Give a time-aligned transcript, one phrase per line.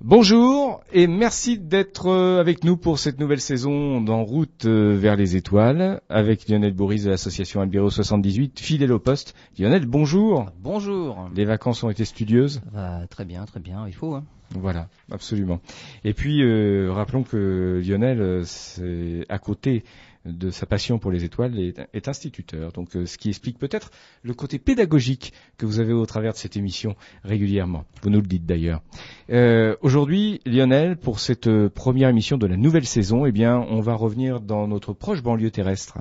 [0.00, 5.16] Bonjour et merci d'être euh, avec nous pour cette nouvelle saison d'En route euh, vers
[5.16, 9.34] les étoiles avec Lionel Bourris de l'association Albiro 78, fidèle au poste.
[9.58, 10.52] Lionel, bonjour.
[10.60, 11.28] Bonjour.
[11.34, 14.14] Les vacances ont été studieuses bah, Très bien, très bien, il faut.
[14.14, 14.22] Hein.
[14.54, 15.60] Voilà, absolument.
[16.04, 19.82] Et puis, euh, rappelons que Lionel, c'est à côté
[20.24, 22.72] de sa passion pour les étoiles est, instituteur.
[22.72, 23.90] Donc, euh, ce qui explique peut-être
[24.22, 27.84] le côté pédagogique que vous avez au travers de cette émission régulièrement.
[28.02, 28.82] Vous nous le dites d'ailleurs.
[29.30, 33.80] Euh, aujourd'hui, Lionel, pour cette euh, première émission de la nouvelle saison, eh bien, on
[33.80, 35.98] va revenir dans notre proche banlieue terrestre.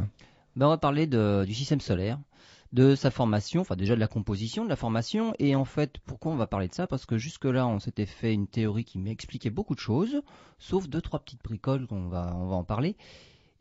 [0.55, 2.19] Ben, on va parler du système solaire
[2.73, 6.33] de sa formation, enfin déjà de la composition de la formation, et en fait pourquoi
[6.33, 6.85] on va parler de ça?
[6.85, 10.21] Parce que jusque-là on s'était fait une théorie qui m'expliquait beaucoup de choses,
[10.59, 12.97] sauf deux trois petites bricoles qu'on va, on va en parler,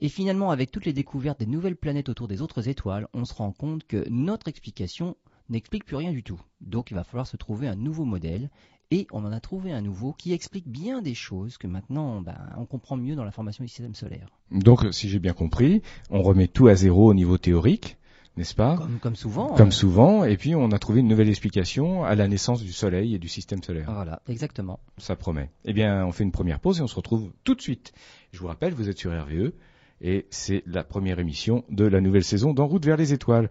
[0.00, 3.34] et finalement, avec toutes les découvertes des nouvelles planètes autour des autres étoiles, on se
[3.34, 5.16] rend compte que notre explication
[5.48, 6.40] n'explique plus rien du tout.
[6.60, 8.50] Donc il va falloir se trouver un nouveau modèle.
[8.92, 12.36] Et on en a trouvé un nouveau qui explique bien des choses que maintenant ben,
[12.56, 14.28] on comprend mieux dans la formation du système solaire.
[14.52, 17.96] Donc si j'ai bien compris, on remet tout à zéro au niveau théorique,
[18.36, 18.78] n'est-ce pas?
[19.00, 19.56] Comme, souvent.
[19.56, 23.12] Comme souvent, et puis on a trouvé une nouvelle explication à la naissance du Soleil
[23.12, 23.90] et du système solaire.
[23.92, 24.78] Voilà, exactement.
[24.98, 25.50] Ça promet.
[25.64, 27.92] Eh bien, on fait une première pause et on se retrouve tout de suite.
[28.30, 29.52] Je vous rappelle, vous êtes sur RVE
[30.00, 33.48] et c'est la première émission de la nouvelle saison d'En route vers les étoiles.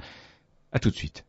[0.71, 1.25] À tout de suite.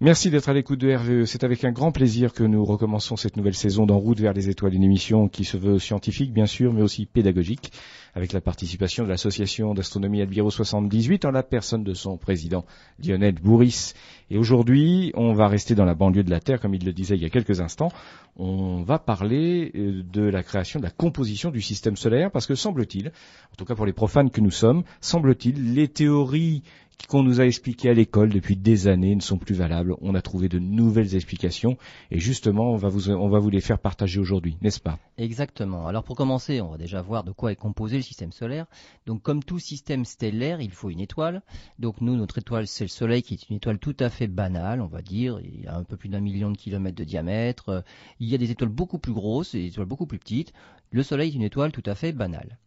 [0.00, 1.24] Merci d'être à l'écoute de RVE.
[1.24, 4.48] C'est avec un grand plaisir que nous recommençons cette nouvelle saison d'En route vers les
[4.48, 7.72] étoiles, une émission qui se veut scientifique, bien sûr, mais aussi pédagogique,
[8.14, 12.64] avec la participation de l'association d'astronomie Albiro 78 en la personne de son président
[13.04, 13.94] Lionel Bourris.
[14.30, 17.16] Et aujourd'hui, on va rester dans la banlieue de la Terre, comme il le disait
[17.16, 17.90] il y a quelques instants.
[18.36, 22.54] On va parler euh, de la création, de la composition du système solaire, parce que
[22.54, 26.62] semble-t-il, en tout cas pour les profanes que nous sommes, semble-t-il, les théories
[27.06, 29.94] qu'on nous a expliquées à l'école depuis des années ne sont plus valables.
[30.00, 31.78] On a trouvé de nouvelles explications
[32.10, 34.98] et justement, on va vous, les faire partager aujourd'hui, n'est-ce pas?
[35.16, 35.86] Exactement.
[35.86, 38.66] Alors pour commencer, on va déjà voir de quoi est composé le système solaire.
[39.06, 41.42] Donc comme tout système stellaire, il faut une étoile.
[41.78, 44.80] Donc nous, notre étoile, c'est le Soleil qui est une étoile tout à fait banale,
[44.80, 45.38] on va dire.
[45.42, 47.84] Il y a un peu plus d'un million de kilomètres de diamètre.
[48.20, 50.52] Il y a des étoiles beaucoup plus grosses et des étoiles beaucoup plus petites.
[50.90, 52.58] Le Soleil est une étoile tout à fait banale.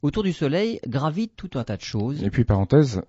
[0.00, 2.22] Autour du Soleil gravitent tout un tas de choses.
[2.22, 3.02] Et puis parenthèse,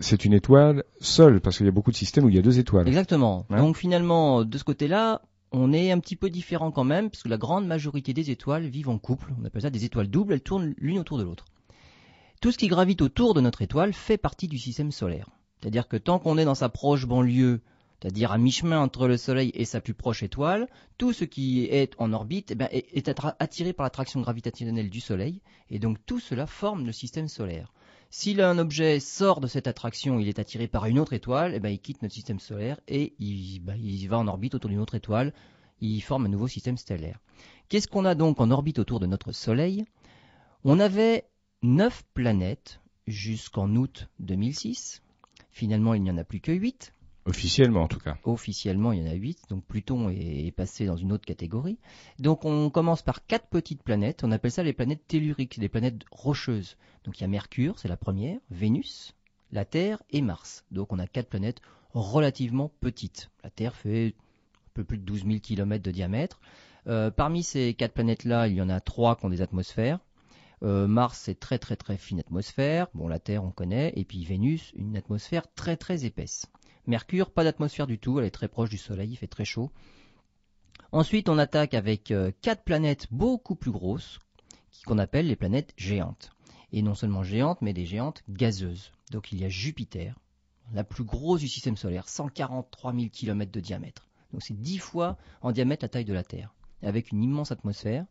[0.00, 2.42] c'est une étoile seule, parce qu'il y a beaucoup de systèmes où il y a
[2.42, 2.86] deux étoiles.
[2.86, 3.46] Exactement.
[3.50, 7.26] Hein Donc finalement, de ce côté-là, on est un petit peu différent quand même, puisque
[7.26, 9.32] la grande majorité des étoiles vivent en couple.
[9.40, 11.46] On appelle ça des étoiles doubles, elles tournent l'une autour de l'autre.
[12.40, 15.28] Tout ce qui gravite autour de notre étoile fait partie du système solaire.
[15.60, 17.60] C'est-à-dire que tant qu'on est dans sa proche banlieue
[18.00, 21.94] c'est-à-dire à, mi-chemin entre le Soleil et sa plus proche étoile, tout ce qui est
[21.98, 26.46] en orbite eh bien, est, attiré par l'attraction gravitationnelle du Soleil, et donc tout cela
[26.46, 27.72] forme le système solaire.
[28.08, 31.60] Si un objet sort de cette attraction, il est attiré par une autre étoile, eh
[31.60, 34.80] bien, il quitte notre système solaire et il, ben, il va en orbite autour d'une
[34.80, 35.32] autre étoile,
[35.80, 37.20] il forme un nouveau système stellaire.
[37.68, 39.84] Qu'est-ce qu'on a donc en orbite autour de notre Soleil?
[40.64, 41.28] On avait
[41.62, 45.02] neuf planètes jusqu'en août 2006.
[45.50, 46.92] Finalement, il n'y en a plus que huit.
[47.30, 48.18] Officiellement en tout cas.
[48.24, 51.78] Officiellement, il y en a 8, donc Pluton est passé dans une autre catégorie.
[52.18, 56.02] Donc on commence par quatre petites planètes, on appelle ça les planètes telluriques, des planètes
[56.10, 56.76] rocheuses.
[57.04, 59.14] Donc il y a Mercure, c'est la première, Vénus,
[59.52, 60.64] la Terre et Mars.
[60.72, 61.60] Donc on a quatre planètes
[61.94, 63.30] relativement petites.
[63.44, 66.40] La Terre fait un peu plus de 12 000 km de diamètre.
[66.88, 70.00] Euh, parmi ces quatre planètes-là, il y en a trois qui ont des atmosphères.
[70.64, 72.88] Euh, Mars, c'est très très très fine atmosphère.
[72.94, 73.92] Bon, la Terre, on connaît.
[73.94, 76.46] Et puis Vénus, une atmosphère très très épaisse.
[76.90, 79.70] Mercure, pas d'atmosphère du tout, elle est très proche du Soleil, il fait très chaud.
[80.90, 84.18] Ensuite, on attaque avec euh, quatre planètes beaucoup plus grosses,
[84.86, 86.32] qu'on appelle les planètes géantes.
[86.72, 88.90] Et non seulement géantes, mais des géantes gazeuses.
[89.12, 90.16] Donc il y a Jupiter,
[90.74, 94.08] la plus grosse du système solaire, 143 000 km de diamètre.
[94.32, 96.52] Donc c'est dix fois en diamètre la taille de la Terre,
[96.82, 98.04] avec une immense atmosphère.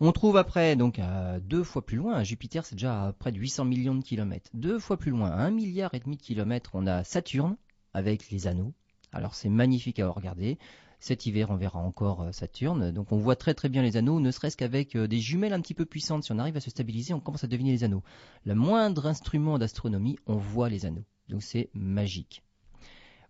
[0.00, 1.00] On trouve après, donc
[1.42, 4.50] deux fois plus loin, Jupiter c'est déjà à près de 800 millions de kilomètres.
[4.54, 7.56] Deux fois plus loin, à un milliard et demi de kilomètres, on a Saturne,
[7.94, 8.72] avec les anneaux.
[9.12, 10.58] Alors c'est magnifique à regarder.
[11.00, 12.92] Cet hiver, on verra encore euh, Saturne.
[12.92, 15.60] Donc on voit très très bien les anneaux, ne serait-ce qu'avec euh, des jumelles un
[15.60, 16.22] petit peu puissantes.
[16.22, 18.04] Si on arrive à se stabiliser, on commence à deviner les anneaux.
[18.44, 21.04] Le moindre instrument d'astronomie, on voit les anneaux.
[21.28, 22.44] Donc c'est magique.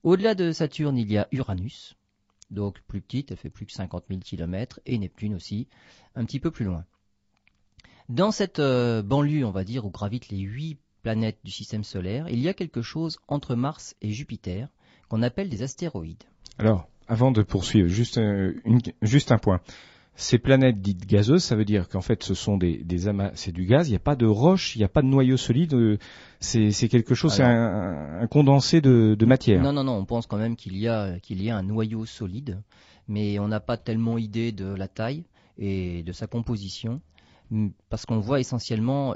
[0.02, 1.96] Au-delà de Saturne, il y a Uranus.
[2.50, 4.80] Donc plus petite, elle fait plus que 50 000 km.
[4.84, 5.66] Et Neptune aussi,
[6.14, 6.84] un petit peu plus loin.
[8.10, 12.26] Dans cette euh, banlieue, on va dire, où gravitent les huit planètes du système solaire,
[12.28, 14.68] il y a quelque chose entre Mars et Jupiter
[15.08, 16.24] qu'on appelle des astéroïdes.
[16.58, 18.54] Alors, avant de poursuivre, juste, euh,
[19.02, 19.60] juste un point.
[20.14, 23.52] Ces planètes dites gazeuses, ça veut dire qu'en fait ce sont des, des amas, c'est
[23.52, 25.72] du gaz, il n'y a pas de roche, il n'y a pas de noyau solide,
[25.72, 25.98] euh,
[26.38, 29.62] c'est, quelque chose, c'est un, condensé de, de, matière.
[29.62, 32.04] Non, non, non, on pense quand même qu'il y a, qu'il y a un noyau
[32.04, 32.60] solide,
[33.08, 35.24] mais on n'a pas tellement idée de la taille
[35.58, 37.00] et de sa composition,
[37.88, 39.14] parce qu'on voit essentiellement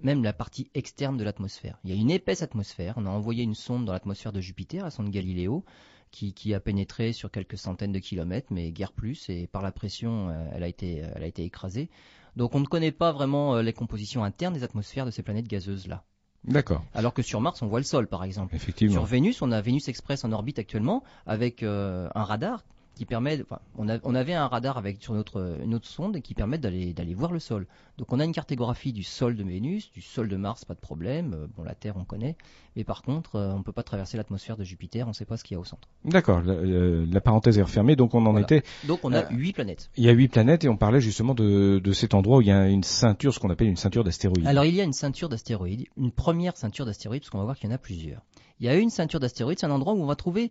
[0.00, 1.78] même la partie externe de l'atmosphère.
[1.84, 4.84] Il y a une épaisse atmosphère, on a envoyé une sonde dans l'atmosphère de Jupiter,
[4.84, 5.64] la sonde Galileo,
[6.10, 10.28] qui, a pénétré sur quelques centaines de kilomètres, mais guère plus, et par la pression,
[10.28, 11.90] euh, elle a été, elle a été écrasée.
[12.36, 15.48] Donc on ne connaît pas vraiment euh, les compositions internes des atmosphères de ces planètes
[15.48, 16.04] gazeuses-là.
[16.44, 16.84] D'accord.
[16.92, 18.54] Alors que sur Mars, on voit le sol, par exemple.
[18.54, 18.94] Effectivement.
[18.94, 23.40] Sur Vénus, on a Vénus Express en orbite actuellement avec euh, un radar qui permet,
[23.42, 26.92] enfin, on, on, avait un radar avec sur notre une autre sonde qui permet d'aller
[26.92, 27.66] d'aller voir le sol.
[27.98, 30.80] Donc on a une cartographie du sol de Vénus, du sol de Mars, pas de
[30.80, 31.34] problème.
[31.34, 32.36] Euh, bon, la Terre on connaît,
[32.76, 35.36] mais par contre, euh, on peut pas traverser l'atmosphère de Jupiter, on ne sait pas
[35.36, 35.88] ce qu'il y a au centre.
[36.04, 38.62] D'accord, la, parenthèse est refermée, donc on en était.
[38.86, 39.90] Donc on a huit planètes.
[39.96, 42.48] Il y a huit planètes et on parlait justement de, de cet endroit où il
[42.48, 44.46] y a une ceinture, ce qu'on appelle une ceinture d'astéroïdes.
[44.46, 47.56] Alors il y a une ceinture d'astéroïdes, une première ceinture d'astéroïdes, parce qu'on va voir
[47.56, 48.22] qu'il y en a plusieurs.
[48.60, 50.50] Il y a une ceinture d'astéroïdes, c'est un endroit où on va trouver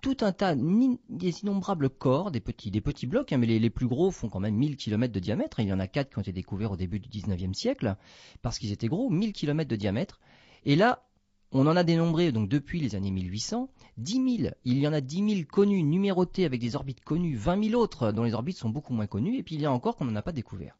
[0.00, 3.86] tout un tas, des innombrables corps, des petits, des petits blocs, hein, mais les, plus
[3.86, 5.60] gros font quand même 1000 km de diamètre.
[5.60, 7.96] Il y en a quatre qui ont été découverts au début du 19e siècle,
[8.42, 10.20] parce qu'ils étaient gros, 1000 km de diamètre.
[10.64, 11.06] Et là,
[11.52, 14.54] on en a dénombré, donc depuis les années 1800, 10 000.
[14.64, 18.12] Il y en a 10 000 connus, numérotés avec des orbites connues, 20 000 autres
[18.12, 20.16] dont les orbites sont beaucoup moins connues, et puis il y a encore qu'on n'en
[20.16, 20.78] a pas découvert.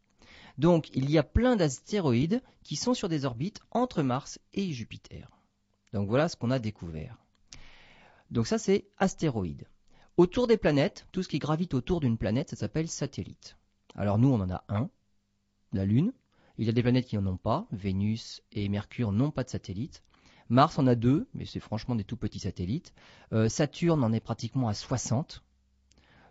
[0.58, 5.30] Donc il y a plein d'astéroïdes qui sont sur des orbites entre Mars et Jupiter.
[5.92, 7.16] Donc voilà ce qu'on a découvert.
[8.30, 9.66] Donc ça, c'est astéroïde.
[10.16, 13.56] Autour des planètes, tout ce qui gravite autour d'une planète, ça s'appelle satellite.
[13.94, 14.90] Alors nous, on en a un,
[15.72, 16.12] la Lune.
[16.58, 17.66] Il y a des planètes qui n'en ont pas.
[17.72, 20.02] Vénus et Mercure n'ont pas de satellite.
[20.48, 22.92] Mars en a deux, mais c'est franchement des tout petits satellites.
[23.32, 25.42] Euh, Saturne en est pratiquement à 60.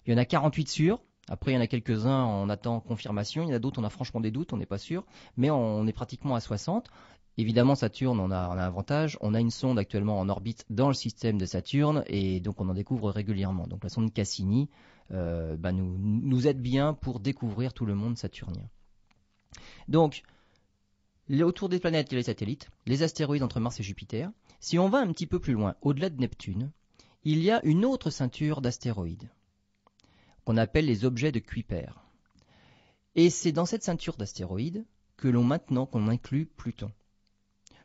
[0.05, 1.01] Il y en a 48 sûrs.
[1.29, 3.43] Après, il y en a quelques-uns, on attend confirmation.
[3.43, 5.05] Il y en a d'autres, on a franchement des doutes, on n'est pas sûr.
[5.37, 6.89] Mais on est pratiquement à 60.
[7.39, 9.17] Évidemment, Saturne, on a, un avantage.
[9.21, 12.67] On a une sonde actuellement en orbite dans le système de Saturne et donc on
[12.67, 13.65] en découvre régulièrement.
[13.65, 14.67] Donc la sonde Cassini
[15.11, 18.67] euh, bah, nous, aide bien pour découvrir tout le monde saturnien.
[19.87, 20.23] Donc,
[21.39, 24.29] autour des planètes, il y les satellites, les astéroïdes entre Mars et Jupiter.
[24.59, 26.71] Si on va un petit peu plus loin, au-delà de Neptune,
[27.23, 29.29] il y a une autre ceinture d'astéroïdes
[30.43, 31.93] qu'on appelle les objets de Kuiper.
[33.15, 34.85] Et c'est dans cette ceinture d'astéroïdes
[35.15, 36.91] que l'on maintenant qu'on inclut Pluton.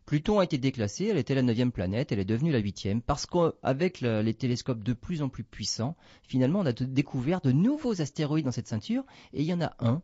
[0.06, 3.25] Pluton a été déclassé, elle était la neuvième planète, elle est devenue la huitième, parce
[3.25, 8.45] qu'avec les télescopes de plus en plus puissants, finalement on a découvert de nouveaux astéroïdes
[8.45, 10.03] dans cette ceinture, et il y en a un,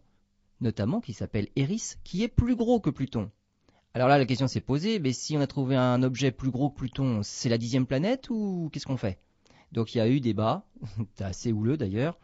[0.63, 3.31] notamment qui s'appelle Eris, qui est plus gros que Pluton.
[3.93, 6.71] Alors là la question s'est posée, mais si on a trouvé un objet plus gros
[6.71, 9.19] que Pluton, c'est la dixième planète ou qu'est-ce qu'on fait?
[9.73, 10.65] Donc il y a eu débat,
[11.21, 12.19] assez houleux d'ailleurs,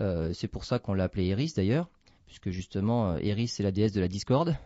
[0.00, 1.88] euh, c'est pour ça qu'on l'a appelé Eris d'ailleurs,
[2.26, 4.56] puisque justement euh, Eris c'est la déesse de la discorde,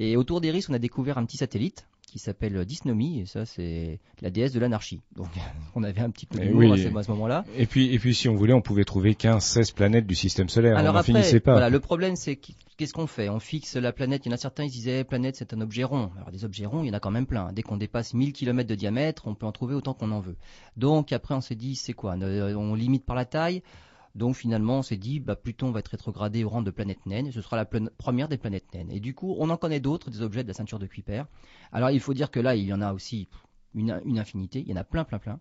[0.00, 4.00] et autour d'Eris, on a découvert un petit satellite qui s'appelle Dysnomie, et ça c'est
[4.20, 5.00] la déesse de l'anarchie.
[5.14, 5.28] Donc
[5.74, 6.72] on avait un petit peu de oui.
[6.72, 7.44] à ce moment-là.
[7.56, 10.48] Et puis, et puis si on voulait, on pouvait trouver 15, 16 planètes du système
[10.48, 10.76] solaire.
[10.76, 11.52] Alors on après, finissait pas.
[11.52, 13.28] Voilà, le problème c'est qu'est-ce qu'on fait?
[13.28, 15.84] On fixe la planète, il y en a certains qui disaient planète c'est un objet
[15.84, 16.10] rond.
[16.16, 17.52] Alors des objets ronds, il y en a quand même plein.
[17.52, 20.36] Dès qu'on dépasse 1000 km de diamètre, on peut en trouver autant qu'on en veut.
[20.78, 22.16] Donc après on s'est dit c'est quoi?
[22.16, 23.62] On limite par la taille
[24.14, 27.28] donc finalement, on s'est dit, bah, Pluton va être rétrogradé au rang de planète naine,
[27.28, 28.90] et ce sera la première des planètes naines.
[28.90, 31.24] Et du coup, on en connaît d'autres, des objets de la ceinture de Kuiper.
[31.72, 33.28] Alors il faut dire que là, il y en a aussi
[33.74, 35.38] une, infinité, il y en a plein, plein, plein.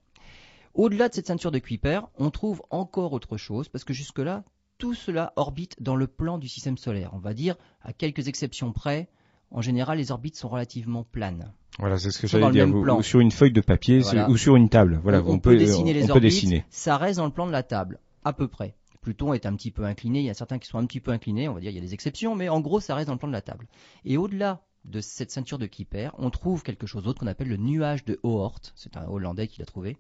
[0.76, 4.44] Au-delà de cette ceinture de Kuiper, on trouve encore autre chose, parce que jusque-là,
[4.78, 7.10] tout cela orbite dans le plan du système solaire.
[7.14, 9.10] On va dire, à quelques exceptions près,
[9.52, 11.52] en général, les orbites sont relativement planes.
[11.80, 12.68] Voilà, c'est ce que j'allais dire.
[12.70, 15.00] Ou sur une feuille de papier ou sur une table.
[15.02, 16.64] Voilà, on, peut, dessiner les orbites.
[16.70, 18.76] Ça reste dans le plan de la table à peu près.
[19.02, 21.12] Pluton est un petit peu incliné, il y a certains qui sont un petit peu
[21.12, 23.14] inclinés, on va dire il y a des exceptions, mais en gros ça reste dans
[23.14, 23.68] le plan de la table.
[24.04, 27.58] Et au-delà de cette ceinture de Kuiper, on trouve quelque chose d'autre qu'on appelle le
[27.58, 29.98] nuage de Oort, c'est un Hollandais qui l'a trouvé.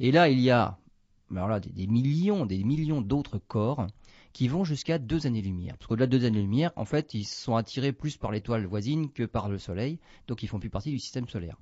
[0.00, 0.78] Et là il y a
[1.30, 3.86] là, des, millions, des millions d'autres corps
[4.32, 5.76] qui vont jusqu'à deux années-lumière.
[5.78, 9.24] Parce qu'au-delà de deux années-lumière, en fait, ils sont attirés plus par l'étoile voisine que
[9.24, 9.98] par le Soleil,
[10.28, 11.56] donc ils font plus partie du système solaire.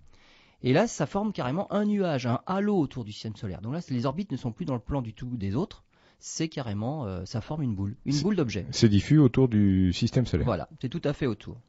[0.63, 3.61] Et là, ça forme carrément un nuage, un halo autour du système solaire.
[3.61, 5.84] Donc là, les orbites ne sont plus dans le plan du tout des autres,
[6.19, 8.67] c'est carrément, euh, ça forme une boule, une boule d'objets.
[8.71, 10.47] C'est diffus autour du système solaire.
[10.47, 11.61] Voilà, c'est tout à fait autour.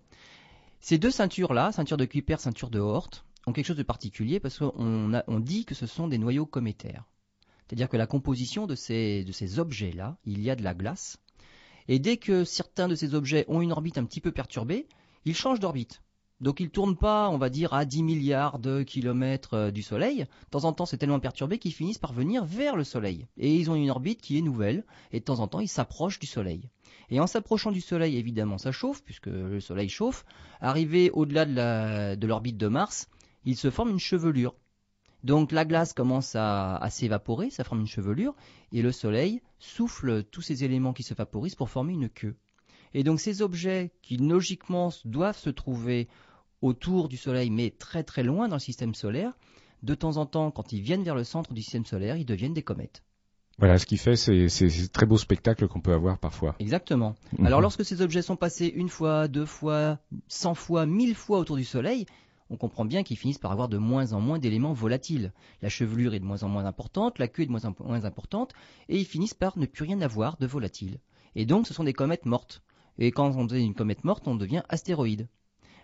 [0.79, 3.09] Ces deux ceintures-là, ceinture de Kuiper, ceinture de Oort,
[3.47, 7.05] ont quelque chose de particulier parce qu'on on dit que ce sont des noyaux cométaires.
[7.67, 11.17] C'est-à-dire que la composition de ces, de ces objets-là, il y a de la glace.
[11.87, 14.87] Et dès que certains de ces objets ont une orbite un petit peu perturbée,
[15.25, 16.01] ils changent d'orbite.
[16.41, 20.19] Donc ils tournent pas, on va dire, à 10 milliards de kilomètres euh, du Soleil.
[20.19, 23.27] De temps en temps, c'est tellement perturbé qu'ils finissent par venir vers le Soleil.
[23.37, 26.19] Et ils ont une orbite qui est nouvelle, et de temps en temps, ils s'approchent
[26.19, 26.69] du Soleil.
[27.09, 30.25] Et en s'approchant du Soleil, évidemment, ça chauffe, puisque le Soleil chauffe.
[30.59, 33.07] Arrivé au-delà de l'orbite de, Mars,
[33.45, 34.55] il se forme une chevelure.
[35.23, 38.35] Donc la glace commence à s'évaporer, ça forme une chevelure,
[38.71, 42.35] et le Soleil souffle tous ces éléments qui se vaporisent pour former une queue.
[42.95, 46.07] Et donc ces objets qui logiquement doivent se trouver
[46.61, 49.33] autour du Soleil, mais très très loin dans le système solaire,
[49.83, 52.53] de temps en temps, quand ils viennent vers le centre du système solaire, ils deviennent
[52.53, 53.03] des comètes.
[53.57, 56.55] Voilà, ce qui fait ces, ces très beaux spectacles qu'on peut avoir parfois.
[56.59, 57.15] Exactement.
[57.37, 57.45] Mhm.
[57.45, 59.99] Alors lorsque ces objets sont passés une fois, deux fois,
[60.29, 62.05] cent fois, mille fois autour du Soleil,
[62.49, 65.33] on comprend bien qu'ils finissent par avoir de moins en moins d'éléments volatiles.
[65.61, 68.05] La chevelure est de moins en moins importante, la queue est de moins en moins
[68.05, 68.53] importante,
[68.87, 70.99] et ils finissent par ne plus rien avoir de volatile.
[71.35, 72.61] Et donc ce sont des comètes mortes.
[72.97, 75.27] Et quand on devient une comète morte, on devient astéroïde.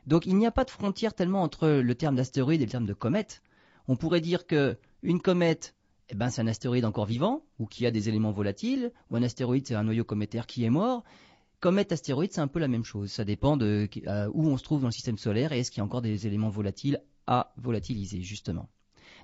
[0.08, 2.86] Donc il n'y a pas de frontière tellement entre le terme d'astéroïde et le terme
[2.86, 3.42] de comète.
[3.88, 5.76] On pourrait dire que une comète,
[6.10, 9.24] eh ben, c'est un astéroïde encore vivant, ou qui a des éléments volatiles, ou un
[9.24, 11.04] astéroïde, c'est un noyau cométaire qui est mort.
[11.60, 13.12] Comète, astéroïde, c'est un peu la même chose.
[13.12, 15.80] Ça dépend de euh, où on se trouve dans le système solaire et est-ce qu'il
[15.80, 18.70] y a encore des éléments volatiles à volatiliser, justement.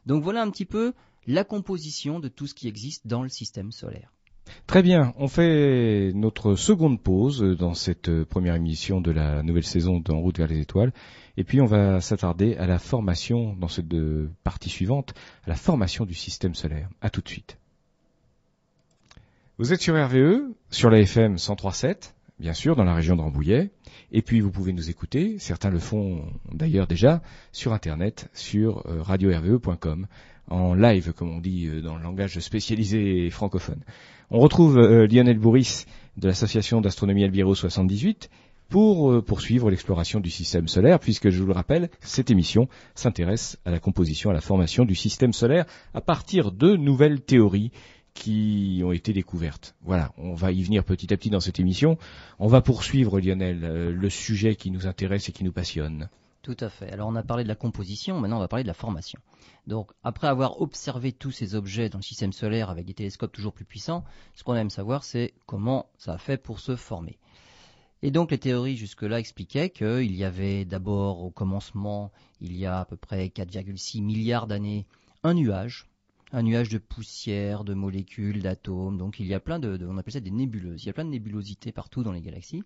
[0.05, 0.93] Donc voilà un petit peu
[1.25, 4.16] la composition de tout ce qui existe dans le système solaire.
[4.65, 9.99] Très bien, on fait notre seconde pause dans cette première émission de la nouvelle saison
[9.99, 10.91] d'En route vers les étoiles.
[11.37, 13.93] Et puis on va s'attarder à la formation, dans cette
[14.43, 15.13] partie suivante,
[15.45, 16.89] à la formation du système solaire.
[17.01, 17.57] À tout de suite.
[19.59, 23.71] Vous êtes sur RVE, sur la FM 103.7, bien sûr, dans la région de Rambouillet.
[24.11, 29.01] Et puis vous pouvez nous écouter, certains le font d'ailleurs déjà, sur Internet, sur euh,
[29.01, 30.07] radio-rve.com,
[30.47, 33.81] en live, comme on dit euh, dans le langage spécialisé francophone.
[34.31, 35.85] On retrouve euh, Lionel Bourris
[36.17, 38.29] de l'association d'astronomie Albiro 78
[38.69, 43.57] pour euh, poursuivre l'exploration du système solaire, puisque je vous le rappelle, cette émission s'intéresse
[43.65, 47.71] à la composition, à la formation du système solaire à partir de nouvelles théories
[48.13, 49.75] qui ont été découvertes.
[49.83, 51.99] Voilà, on va y venir petit à petit dans cette émission.
[52.39, 56.09] On va poursuivre, Lionel, le sujet qui nous intéresse et qui nous passionne.
[56.47, 56.89] Tout à fait.
[56.93, 59.19] Alors on a parlé de la composition, maintenant on va parler de la formation.
[59.65, 63.51] Donc après avoir observé tous ces objets dans le système solaire avec des télescopes toujours
[63.51, 67.19] plus puissants, ce qu'on aime savoir c'est comment ça a fait pour se former.
[68.01, 72.79] Et donc les théories jusque-là expliquaient qu'il y avait d'abord au commencement, il y a
[72.79, 74.87] à peu près 4,6 milliards d'années,
[75.23, 75.89] un nuage,
[76.31, 78.97] un nuage de poussière, de molécules, d'atomes.
[78.97, 80.81] Donc il y a plein de, de, on appelle ça des nébuleuses.
[80.81, 82.63] Il y a plein de nébulosités partout dans les galaxies.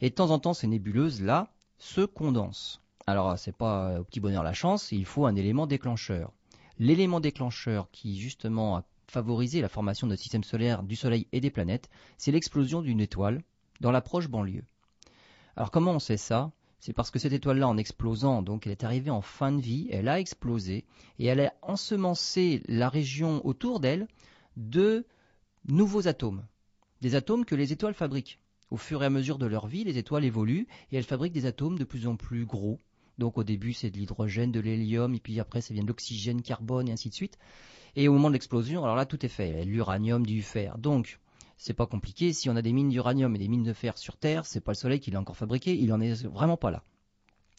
[0.00, 2.80] Et de temps en temps, ces nébuleuses-là se condensent.
[3.08, 6.30] Alors, c'est pas au petit bonheur la chance, il faut un élément déclencheur.
[6.78, 11.40] L'élément déclencheur qui, justement, a favorisé la formation de notre système solaire, du Soleil et
[11.40, 11.88] des planètes,
[12.18, 13.40] c'est l'explosion d'une étoile
[13.80, 14.66] dans la proche banlieue.
[15.56, 16.52] Alors, comment on sait ça?
[16.80, 19.88] C'est parce que cette étoile-là, en explosant, donc elle est arrivée en fin de vie,
[19.90, 20.84] elle a explosé
[21.18, 24.06] et elle a ensemencé la région autour d'elle
[24.58, 25.06] de
[25.66, 26.44] nouveaux atomes.
[27.00, 28.38] Des atomes que les étoiles fabriquent.
[28.70, 31.46] Au fur et à mesure de leur vie, les étoiles évoluent et elles fabriquent des
[31.46, 32.78] atomes de plus en plus gros,
[33.18, 36.42] donc au début, c'est de l'hydrogène, de l'hélium, et puis après, ça vient de l'oxygène,
[36.42, 37.38] carbone, et ainsi de suite.
[37.96, 39.64] Et au moment de l'explosion, alors là, tout est fait.
[39.64, 40.78] L'uranium, du fer.
[40.78, 41.18] Donc,
[41.56, 42.32] c'est pas compliqué.
[42.32, 44.72] Si on a des mines d'uranium et des mines de fer sur Terre, c'est pas
[44.72, 45.74] le Soleil qui l'a encore fabriqué.
[45.74, 46.84] Il en est vraiment pas là.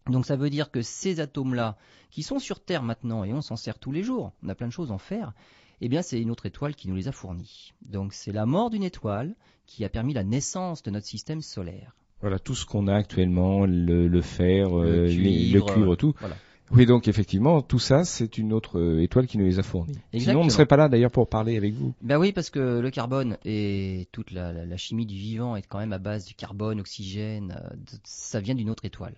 [0.08, 1.78] Donc ça veut dire que ces atomes-là,
[2.10, 4.68] qui sont sur Terre maintenant, et on s'en sert tous les jours, on a plein
[4.68, 5.34] de choses en fer,
[5.82, 7.74] eh bien c'est une autre étoile qui nous les a fournis.
[7.82, 9.36] Donc c'est la mort d'une étoile
[9.66, 11.96] qui a permis la naissance de notre système solaire.
[12.22, 16.14] Voilà tout ce qu'on a actuellement, le, le fer, Le euh, le cuivre, tout.
[16.20, 16.36] Voilà.
[16.72, 19.94] Oui, donc effectivement, tout ça, c'est une autre euh, étoile qui nous les a fournis.
[19.94, 20.44] Sinon, on Exactement.
[20.46, 21.96] ne serait pas là d'ailleurs pour parler avec vous.
[22.02, 25.64] Ben oui, parce que le carbone et toute la, la- la chimie du vivant est
[25.64, 29.16] quand même à base du carbone, oxygène, euh, ça vient d'une autre étoile.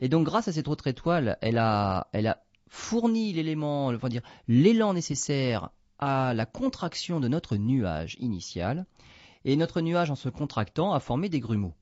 [0.00, 4.22] Et donc grâce à cette autre étoile, elle a, elle a fourni l'élément, enfin dire,
[4.48, 8.86] l'élan nécessaire à la contraction de notre nuage initial.
[9.44, 11.74] Et notre nuage, en se contractant, a formé des grumeaux.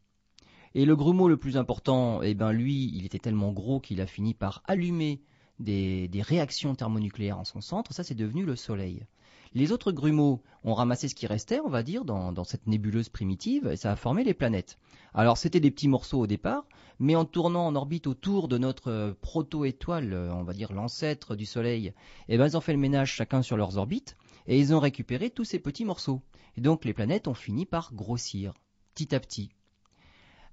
[0.77, 4.07] Et le grumeau le plus important, eh ben lui, il était tellement gros qu'il a
[4.07, 5.23] fini par allumer
[5.61, 7.93] des, réactions thermonucléaires en son centre.
[7.93, 9.07] Ça, c'est devenu le Soleil.
[9.53, 13.69] Les autres grumeaux ont ramassé ce qui restait, on va dire, dans, cette nébuleuse primitive,
[13.69, 14.79] et ça a formé les planètes.
[15.13, 16.67] Alors c'était des petits morceaux au départ,
[16.99, 21.93] mais en tournant en orbite autour de notre proto-étoile, on va dire l'ancêtre du Soleil,
[22.29, 24.17] eh ben, ils ont fait le ménage chacun sur leurs orbites,
[24.49, 26.21] et ils ont récupéré tous ces petits morceaux.
[26.57, 28.55] Et donc les planètes ont fini par grossir,
[28.93, 29.51] petit à petit.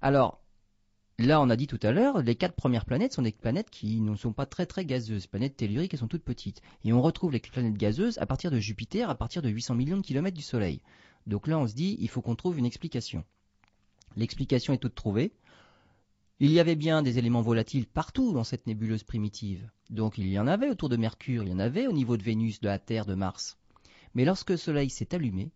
[0.02, 0.42] Alors,
[1.20, 4.00] là on a dit tout à l'heure, les quatre premières planètes sont des planètes qui
[4.00, 6.60] ne sont pas très très gazeuses, planètes telluriques, elles sont toutes petites.
[6.84, 9.96] Et on retrouve les planètes gazeuses à partir de Jupiter, à partir de 800 millions
[9.96, 10.82] de kilomètres du Soleil.
[11.28, 13.24] Donc là on se dit, il faut qu'on trouve une explication.
[14.16, 15.32] L'explication est toute trouvée.
[16.40, 19.70] Il y avait bien des éléments volatiles partout dans cette nébuleuse primitive.
[19.88, 22.24] Donc il y en avait autour de Mercure, il y en avait au niveau de
[22.24, 23.56] Vénus, de la Terre, de Mars.
[24.14, 25.52] Mais lorsque le Soleil s'est allumé,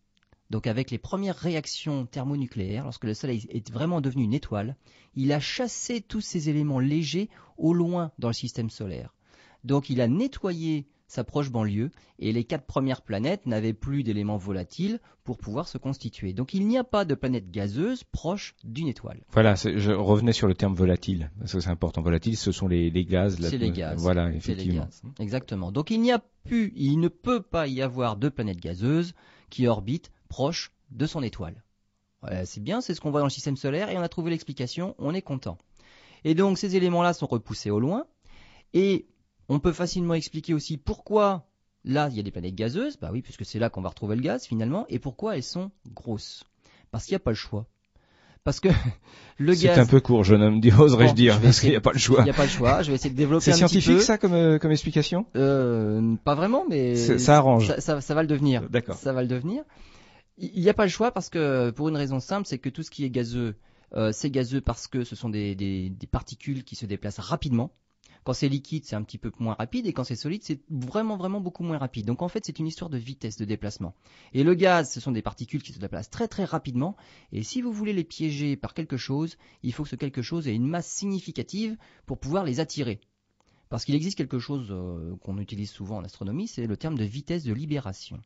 [0.50, 4.76] donc avec les premières réactions thermonucléaires, lorsque le Soleil est vraiment devenu une étoile,
[5.14, 9.14] il a chassé tous ces éléments légers au loin dans le système solaire.
[9.64, 14.36] Donc il a nettoyé sa proche banlieue, et les quatre premières planètes n'avaient plus d'éléments
[14.36, 16.32] volatiles pour pouvoir se constituer.
[16.32, 19.22] Donc il n'y a pas de planète gazeuse proche d'une étoile.
[19.32, 22.02] Voilà, je revenais sur le terme volatile, parce que c'est important.
[22.02, 23.38] Volatile, ce sont les, gaz.
[23.40, 24.00] C'est les gaz.
[24.00, 24.88] Voilà, effectivement.
[25.20, 25.70] Exactement.
[25.70, 29.14] Donc il n'y a plus, il ne peut pas y avoir de planète gazeuse
[29.48, 31.62] qui orbite proche de son étoile.
[32.44, 34.94] c'est bien, c'est ce qu'on voit dans le système solaire, et on a trouvé l'explication,
[34.98, 35.58] on est content.
[36.24, 38.06] Et donc ces éléments-là sont repoussés au loin,
[38.74, 39.06] et
[39.48, 41.46] on peut facilement expliquer aussi pourquoi
[41.84, 44.16] là il y a des planètes gazeuses, bah oui, puisque c'est là qu'on va retrouver
[44.16, 46.44] le gaz finalement, et pourquoi elles sont grosses.
[46.90, 47.66] Parce qu'il n'y a pas le choix.
[48.44, 48.68] Parce que
[49.38, 49.74] le gaz.
[49.74, 52.20] C'est un peu court, jeune homme, oserais-je dire, parce qu'il n'y a pas le choix.
[52.20, 52.82] Il n'y a pas le choix.
[52.82, 53.66] Je vais essayer de développer un petit peu.
[53.66, 55.26] C'est scientifique ça comme, euh, comme explication?
[55.36, 57.74] Euh, Pas vraiment, mais ça arrange.
[57.78, 58.68] Ça, ça, va le devenir.
[58.68, 58.96] D'accord.
[58.96, 59.64] Ça va le devenir.
[60.38, 62.82] Il n'y a pas le choix parce que pour une raison simple, c'est que tout
[62.82, 63.56] ce qui est gazeux,
[63.94, 67.72] euh, c'est gazeux parce que ce sont des, particules qui se déplacent rapidement.
[68.22, 71.16] Quand c'est liquide, c'est un petit peu moins rapide, et quand c'est solide, c'est vraiment
[71.16, 72.06] vraiment beaucoup moins rapide.
[72.06, 73.94] Donc en fait, c'est une histoire de vitesse de déplacement.
[74.34, 76.96] Et le gaz, ce sont des particules qui se déplacent très très rapidement,
[77.32, 80.48] et si vous voulez les piéger par quelque chose, il faut que ce quelque chose
[80.48, 83.00] ait une masse significative pour pouvoir les attirer.
[83.68, 87.04] Parce qu'il existe quelque chose euh, qu'on utilise souvent en astronomie, c'est le terme de
[87.04, 88.20] vitesse de libération.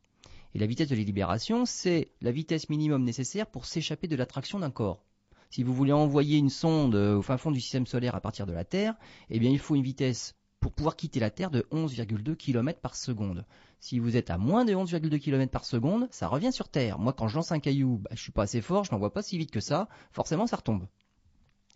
[0.53, 4.71] Et la vitesse de libération, c'est la vitesse minimum nécessaire pour s'échapper de l'attraction d'un
[4.71, 5.03] corps.
[5.49, 8.45] Si vous voulez envoyer une sonde euh, au fin fond du système solaire à partir
[8.45, 8.95] de la Terre,
[9.29, 12.95] eh bien il faut une vitesse pour pouvoir quitter la Terre de 11,2 km par
[12.95, 13.45] seconde.
[13.79, 16.99] Si vous êtes à moins de 11,2 km par seconde, ça revient sur Terre.
[16.99, 19.23] Moi, quand je lance un caillou, bah, je suis pas assez fort, je n'envoie pas
[19.23, 20.87] si vite que ça, forcément ça retombe.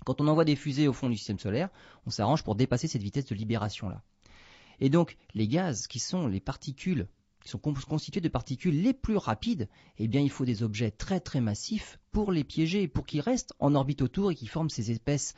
[0.05, 1.69] Quand on envoie des fusées au fond du système solaire,
[2.05, 4.03] on s'arrange pour dépasser cette vitesse de libération là.
[4.79, 7.07] Et donc, les gaz, qui sont les particules
[7.45, 11.19] qui sont constitués de particules les plus rapides, eh bien il faut des objets très
[11.19, 14.91] très massifs pour les piéger, pour qu'ils restent en orbite autour et qu'ils forment ces
[14.91, 15.35] épaisses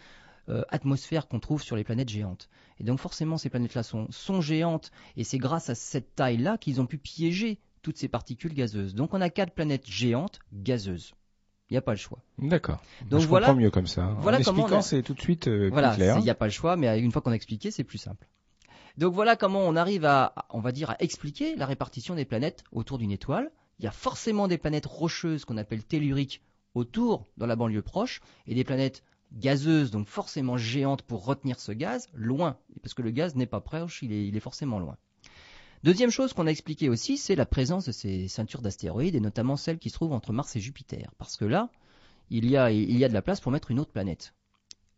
[0.48, 2.50] euh, atmosphères qu'on trouve sur les planètes géantes.
[2.80, 6.80] Et donc forcément ces planètes-là sont, sont géantes et c'est grâce à cette taille-là qu'ils
[6.80, 8.96] ont pu piéger toutes ces particules gazeuses.
[8.96, 11.14] Donc on a quatre planètes géantes gazeuses.
[11.70, 12.20] Il n'y a pas le choix.
[12.38, 12.82] D'accord.
[13.10, 14.16] Donc je voilà, comprends mieux comme ça.
[14.22, 16.18] Voilà en expliquant, c'est tout de suite euh, voilà, clair.
[16.20, 18.25] Il n'y a pas le choix, mais une fois qu'on a expliqué, c'est plus simple.
[18.98, 22.64] Donc voilà comment on arrive à, on va dire, à expliquer la répartition des planètes
[22.72, 23.51] autour d'une étoile.
[23.79, 26.42] Il y a forcément des planètes rocheuses qu'on appelle telluriques
[26.74, 31.72] autour, dans la banlieue proche, et des planètes gazeuses, donc forcément géantes pour retenir ce
[31.72, 34.98] gaz, loin, parce que le gaz n'est pas proche, il est, forcément loin.
[35.83, 39.57] Deuxième chose qu'on a expliqué aussi, c'est la présence de ces ceintures d'astéroïdes, et notamment
[39.57, 41.70] celles qui se trouvent entre Mars et Jupiter, parce que là,
[42.29, 44.33] il y a, il y a de la place pour mettre une autre planète.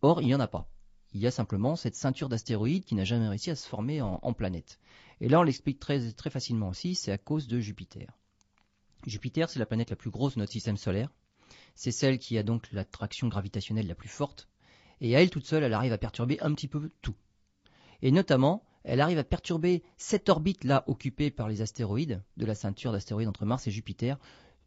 [0.02, 0.70] Or, il n'y en a pas.
[1.14, 4.34] Il y a simplement cette ceinture d'astéroïdes qui n'a jamais réussi à se former en,
[4.34, 4.80] planète.
[5.22, 8.12] Et là, on l'explique très, très facilement aussi, c'est à cause de Jupiter.
[9.06, 11.10] Jupiter, c'est la planète la plus grosse de notre système solaire.
[11.74, 14.48] C'est celle qui a donc l'attraction gravitationnelle la plus forte.
[15.02, 17.16] Et à elle toute seule, elle arrive à perturber un petit peu tout.
[18.02, 22.92] Et notamment, elle arrive à perturber cette orbite-là occupée par les astéroïdes, de la ceinture
[22.92, 24.18] d'astéroïdes entre Mars et Jupiter,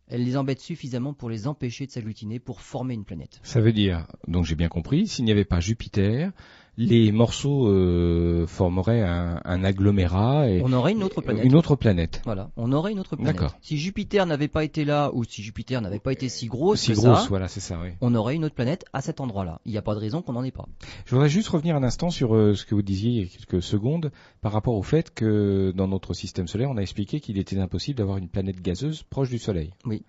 [0.09, 3.41] elle les embête suffisamment pour les empêcher de s'agglutiner pour former une planète.
[3.43, 6.33] Ça veut dire, donc j'ai bien compris, s'il n'y avait pas Jupiter,
[6.79, 11.45] les morceaux euh, formeraient un, agglomérat et on aurait une autre planète.
[11.45, 12.23] Une autre planète.
[12.25, 13.43] Voilà, on aurait une autre planète.
[13.61, 16.93] Si Jupiter n'avait pas été là ou si Jupiter n'avait pas été si gros, si
[16.93, 17.79] grosse, voilà, c'est ça.
[17.83, 17.91] Oui.
[18.01, 19.61] On aurait une autre planète à cet endroit-là.
[19.67, 20.67] Il n'y a pas de raison qu'on n'en ait pas.
[21.05, 23.27] Je voudrais juste revenir un instant sur euh, ce que vous disiez il y a
[23.27, 27.39] quelques secondes par rapport au fait que dans notre système solaire, on a expliqué qu'il
[27.39, 29.73] était impossible d'avoir une planète gazeuse proche du Soleil.
[29.85, 30.03] Oui.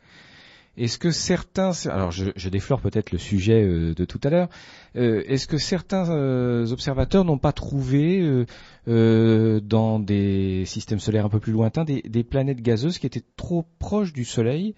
[0.75, 4.49] Est-ce que certains, alors je, déflore peut-être le sujet euh, de tout à l'heure,
[4.95, 8.45] euh, est-ce que certains euh, observateurs n'ont pas trouvé
[8.87, 14.13] dans des systèmes solaires un peu plus lointains des, planètes gazeuses qui étaient trop proches
[14.13, 14.73] du Soleil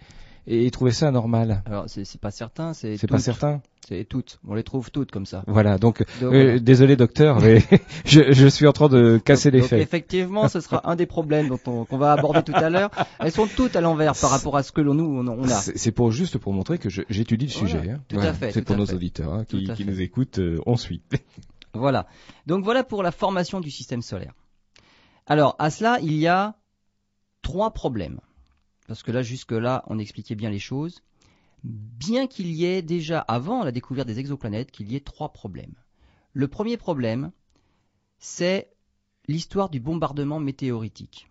[0.48, 1.64] et, trouver ça anormal.
[1.66, 3.62] Alors c'est pas certain, c'est c'est pas certain.
[3.88, 5.44] C'est toutes, on les trouve toutes comme ça.
[5.46, 7.62] Voilà, donc, euh, désolé docteur, mais
[8.06, 9.80] je, je, suis en train de casser les faits.
[9.80, 12.90] Effectivement, ce sera un des problèmes dont qu'on va aborder tout à l'heure.
[13.20, 15.62] Elles sont toutes à l'envers par rapport à ce que l'on nous on, a.
[15.62, 17.92] C'est pour juste pour montrer que j'étudie le sujet.
[17.92, 18.00] Hein.
[18.08, 18.52] Tout à fait.
[18.54, 21.04] C'est pour nos auditeurs hein, qui, qui nous écoutent, euh, on suit.
[21.76, 22.08] voilà.
[22.48, 24.34] Donc voilà pour la formation du système solaire.
[25.28, 26.56] Alors à cela, il y a
[27.44, 28.20] trois problèmes
[28.88, 31.02] parce que là, jusque-là, on expliquait bien les choses,
[31.64, 35.76] bien qu'il y ait déjà, avant la découverte des exoplanètes, qu'il y ait trois problèmes.
[36.34, 37.32] Le premier problème,
[38.20, 38.70] c'est
[39.28, 41.30] l'histoire du bombardement météoritique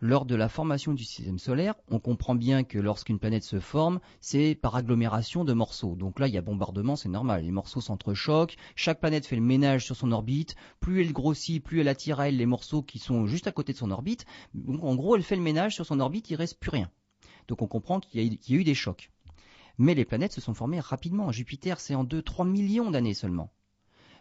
[0.00, 4.00] lors de la formation du système solaire, on comprend bien que lorsqu'une planète se forme,
[4.20, 5.96] c'est par agglomération de morceaux.
[5.96, 7.44] Donc là, il y a bombardement, c'est normal.
[7.44, 10.54] Les morceaux s'entrechoquent, chaque planète fait le ménage sur son orbite.
[10.80, 13.72] Plus elle grossit, plus elle attire à elle les morceaux qui sont juste à côté
[13.72, 14.26] de son orbite.
[14.82, 16.90] En gros, elle fait le ménage sur son orbite, il reste plus rien.
[17.48, 19.10] Donc on comprend qu'il y, a eu des chocs.
[19.78, 21.32] Mais les planètes se sont formées rapidement.
[21.32, 23.50] Jupiter, c'est en 2-3 millions d'années seulement.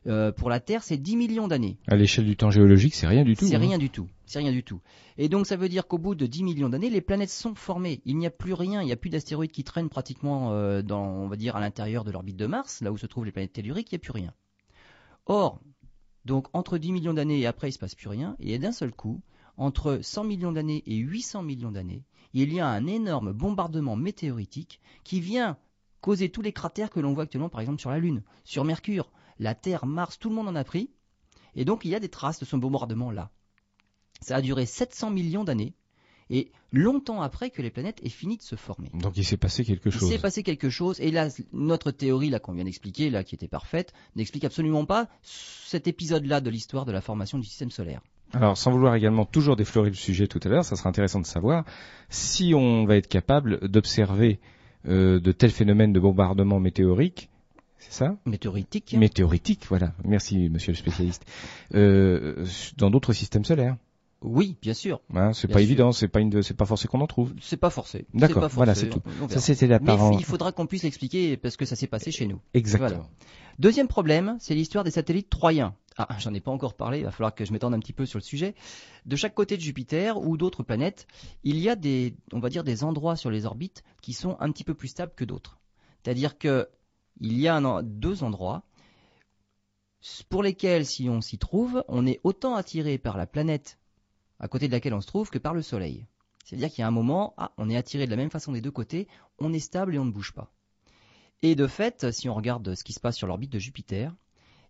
[0.08, 1.78] Euh, pour la Terre, c'est 10 millions d'années.
[1.88, 3.46] À l'échelle du temps géologique, c'est rien du tout.
[3.46, 3.60] C'est hein.
[3.60, 4.08] rien du tout.
[4.26, 4.80] C'est rien du tout.
[5.18, 8.02] Et donc ça veut dire qu'au bout de 10 millions d'années, les planètes sont formées.
[8.06, 11.06] Il n'y a plus rien, il n'y a plus d'astéroïdes qui traînent pratiquement euh, dans,
[11.06, 13.54] on va dire, à l'intérieur de l'orbite de Mars, là où se trouvent les planètes
[13.54, 14.34] telluriques, il n'y a plus rien.
[15.26, 15.60] Or,
[16.26, 18.36] donc entre 10 millions d'années et après, il ne se passe plus rien.
[18.40, 19.22] Et d'un seul coup,
[19.58, 24.82] entre 100 millions d'années et 800 millions d'années, il y a un énorme bombardement météoritique
[25.04, 25.58] qui vient
[26.02, 29.10] causer tous les cratères que l'on voit actuellement, par exemple, sur la Lune, sur Mercure,
[29.40, 30.90] la Terre, Mars, tout le monde en a pris.
[31.56, 33.32] Et donc, il y a des traces de ce bombardement-là.
[34.22, 35.74] Ça a duré 700 millions d'années,
[36.30, 38.90] et longtemps après que les planètes aient fini de se former.
[38.94, 40.10] Donc il s'est passé quelque Il chose.
[40.10, 43.48] s'est passé quelque chose, et là, notre théorie là qu'on vient d'expliquer, là qui était
[43.48, 48.02] parfaite, n'explique absolument pas cet épisode-là de l'histoire de la formation du système solaire.
[48.34, 51.26] Alors, sans vouloir également toujours déflorer le sujet tout à l'heure, ça sera intéressant de
[51.28, 51.64] savoir
[52.10, 54.40] si on va être capable d'observer
[54.88, 57.30] euh, de tels phénomènes de bombardement météorique,
[57.80, 58.94] c'est ça Météoritique.
[58.98, 59.94] Météoritique, voilà.
[60.04, 61.26] Merci, monsieur le spécialiste.
[61.74, 62.46] Euh,
[62.78, 63.78] dans d'autres systèmes solaires.
[64.22, 65.02] Oui, bien sûr.
[65.14, 65.64] Hein, c'est pas sûr.
[65.64, 67.34] évident, c'est pas une, c'est pas forcé qu'on en trouve.
[67.42, 68.06] C'est pas forcé.
[68.14, 69.02] D'accord, voilà, c'est tout.
[69.30, 72.26] Ça, c'était la Mais il faudra qu'on puisse l'expliquer parce que ça s'est passé chez
[72.26, 72.40] nous.
[72.54, 72.90] Exactement.
[72.90, 73.10] Voilà.
[73.60, 75.76] Deuxième problème, c'est l'histoire des satellites troyens.
[75.98, 78.06] Ah, j'en ai pas encore parlé, il va falloir que je m'étende un petit peu
[78.06, 78.54] sur le sujet.
[79.06, 81.08] De chaque côté de Jupiter ou d'autres planètes,
[81.44, 84.52] il y a des, on va dire, des endroits sur les orbites qui sont un
[84.52, 85.58] petit peu plus stables que d'autres.
[86.04, 86.68] C'est-à-dire que
[87.20, 88.64] il y a deux endroits
[90.30, 93.80] pour lesquels, si on s'y trouve, on est autant attiré par la planète
[94.40, 96.06] à côté de laquelle on se trouve que par le Soleil.
[96.44, 98.62] C'est-à-dire qu'il y a un moment, ah, on est attiré de la même façon des
[98.62, 99.08] deux côtés,
[99.40, 100.52] on est stable et on ne bouge pas.
[101.42, 104.14] Et de fait, si on regarde ce qui se passe sur l'orbite de Jupiter,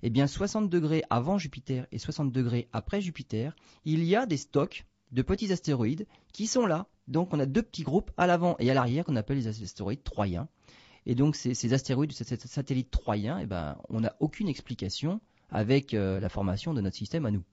[0.02, 4.38] eh bien 60 degrés avant Jupiter et 60 degrés après Jupiter, il y a des
[4.38, 6.88] stocks de petits astéroïdes qui sont là.
[7.08, 10.04] Donc on a deux petits groupes à l'avant et à l'arrière qu'on appelle les astéroïdes
[10.04, 10.48] troyens.
[11.06, 15.22] Et donc ces, ces astéroïdes, ces, ces satellites troyens, eh ben, on n'a aucune explication
[15.50, 17.44] avec euh, la formation de notre système à nous.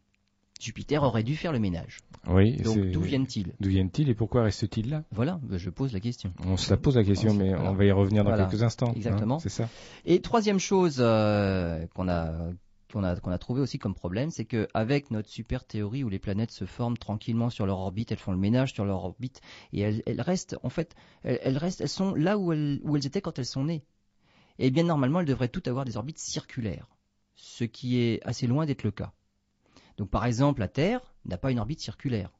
[0.61, 1.99] Jupiter aurait dû faire le ménage.
[2.29, 2.57] Oui.
[2.59, 3.53] Donc d'où viennent-ils?
[3.59, 5.03] D'où viennent-ils et pourquoi restent-ils là?
[5.11, 6.33] Voilà, je pose la question.
[6.47, 7.71] On se la pose la question, On mais voilà.
[7.73, 8.47] on va y revenir dans Voilà.
[8.47, 8.91] quelques instants.
[8.91, 9.41] hein, Exactement.
[9.41, 9.69] c'est ça?
[10.05, 12.33] Et troisième chose euh, qu'on a
[12.93, 16.51] qu'on a trouvé aussi comme problème, c'est que avec notre super théorie où les planètes
[16.51, 19.41] se forment tranquillement sur leur orbite, elles font le ménage sur leur orbite
[19.73, 23.47] et elles, restent en fait elles, restent elles sont là où elles étaient quand elles
[23.47, 23.85] sont nées.
[24.59, 26.89] Et bien normalement elles devraient toutes avoir des orbites circulaires,
[27.35, 29.13] ce qui est assez loin d'être le cas.
[29.97, 32.31] Donc par exemple la Terre n'a pas une orbite circulaire.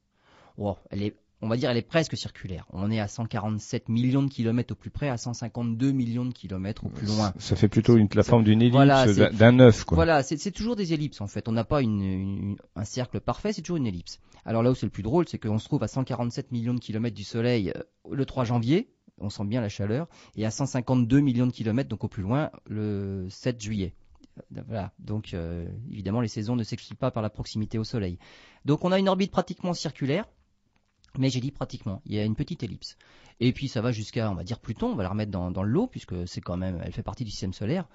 [0.91, 2.65] Elle est on va dire elle est presque circulaire.
[2.71, 6.85] On est à 147 millions de kilomètres au plus près, à 152 millions de kilomètres
[6.85, 7.33] au plus loin.
[7.37, 9.95] Ça fait plutôt une, la forme d'une ellipse, voilà, d'un- œuf, quoi.
[9.95, 11.47] Voilà, c'est toujours des ellipses en fait.
[11.47, 14.19] On n'a pas une- une- un cercle parfait, c'est toujours une ellipse.
[14.45, 16.79] Alors là où c'est le plus drôle, c'est qu'on se trouve à 147 millions de
[16.79, 21.19] kilomètres du Soleil euh, le 3 janvier, on sent bien la chaleur, et à 152
[21.19, 23.93] millions de kilomètres, donc au plus loin, le 7 juillet.
[24.57, 28.17] Euh, Voilà, donc euh, évidemment les saisons ne s'expliquent pas par la proximité au Soleil.
[28.65, 30.25] Donc on a une orbite pratiquement circulaire,
[31.17, 32.97] mais j'ai dit pratiquement, il y a une petite ellipse.
[33.39, 35.63] Et puis ça va jusqu'à, on va dire Pluton, on va la remettre dans, dans
[35.63, 37.87] l'eau, puisque c'est quand même, elle fait partie du système solaire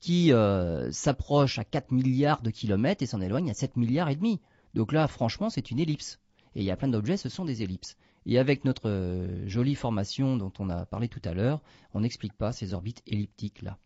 [0.00, 4.16] qui euh, s'approche à 4 milliards de kilomètres et s'en éloigne à 7 milliards et
[4.16, 4.40] demi.
[4.74, 6.20] Donc là, franchement, c'est une ellipse.
[6.54, 7.96] Et il y a plein d'objets, ce sont des ellipses.
[8.26, 11.62] Et avec notre euh, jolie formation dont on a parlé tout à l'heure,
[11.94, 13.78] on n'explique pas ces orbites elliptiques là.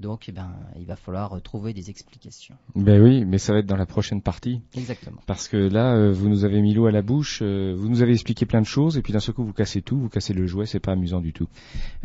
[0.00, 2.56] Donc, eh ben, il va falloir trouver des explications.
[2.74, 4.60] Ben oui, mais ça va être dans la prochaine partie.
[4.76, 5.20] Exactement.
[5.26, 8.02] Parce que là, euh, vous nous avez mis l'eau à la bouche, euh, vous nous
[8.02, 10.34] avez expliqué plein de choses, et puis d'un seul coup, vous cassez tout, vous cassez
[10.34, 11.48] le jouet, c'est pas amusant du tout.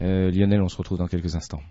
[0.02, 1.62] Euh, Lionel, on se retrouve dans quelques instants.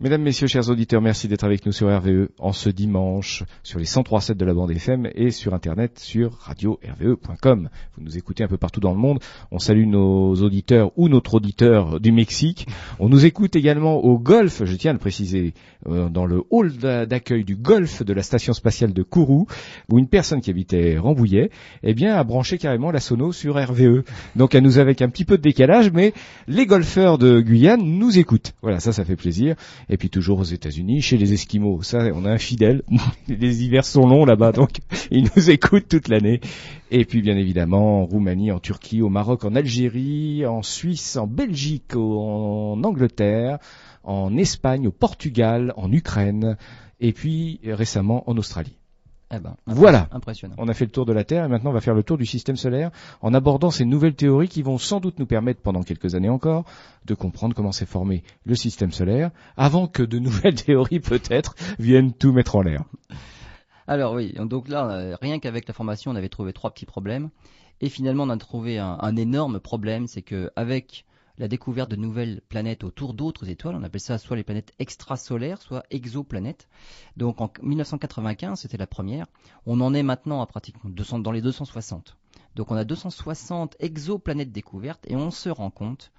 [0.00, 3.84] Mesdames, Messieurs, chers auditeurs, merci d'être avec nous sur RVE en ce dimanche sur les
[3.84, 7.68] 103.7 de la bande FM et sur Internet sur radio-rve.com.
[7.96, 9.18] Vous nous écoutez un peu partout dans le monde.
[9.50, 12.66] On salue nos auditeurs ou notre auditeur du Mexique.
[13.00, 15.52] On nous écoute également au golf, je tiens à le préciser,
[15.86, 19.46] euh, dans le hall d'a- d'accueil du golf de la station spatiale de Kourou,
[19.90, 21.50] où une personne qui habitait Rambouillet,
[21.82, 24.04] eh bien, a branché carrément la sono sur RVE.
[24.36, 26.14] Donc, elle nous avec un petit peu de décalage, mais
[26.48, 28.54] les golfeurs de Guyane nous écoutent.
[28.62, 29.54] Voilà, ça, ça fait plaisir.
[29.88, 32.82] Et puis toujours aux États-Unis, chez les Esquimaux, ça, on a un fidèle.
[33.28, 34.78] les hivers sont longs là-bas, donc
[35.10, 36.40] ils nous écoutent toute l'année.
[36.90, 41.26] Et puis bien évidemment en Roumanie, en Turquie, au Maroc, en Algérie, en Suisse, en
[41.26, 43.58] Belgique, en Angleterre,
[44.04, 46.56] en Espagne, au Portugal, en Ukraine,
[47.00, 48.76] et puis euh, récemment en Australie.
[49.34, 50.08] Eh ben, Voilà.
[50.12, 50.54] impressionnant.
[50.58, 52.18] On a fait le tour de la Terre et maintenant on va faire le tour
[52.18, 52.90] du système solaire
[53.22, 56.64] en abordant ces nouvelles théories qui vont sans doute nous permettre pendant quelques années encore
[57.06, 62.12] de comprendre comment s'est formé le système solaire avant que de nouvelles théories peut-être viennent
[62.12, 62.84] tout mettre en l'air.
[63.88, 67.30] Alors oui, donc là, euh, rien qu'avec la formation, on avait trouvé trois petits problèmes.
[67.80, 71.04] Et finalement, on a trouvé un, un énorme problème, c'est que avec
[71.38, 73.74] la découverte de nouvelles planètes autour d'autres étoiles.
[73.74, 76.68] On appelle ça soit les planètes extrasolaires, soit exoplanètes.
[77.16, 79.26] Donc en 1995, c'était la première.
[79.66, 82.16] On en est maintenant à pratiquement 200, dans les 260.
[82.54, 86.12] Donc on a 260 exoplanètes découvertes et on se rend compte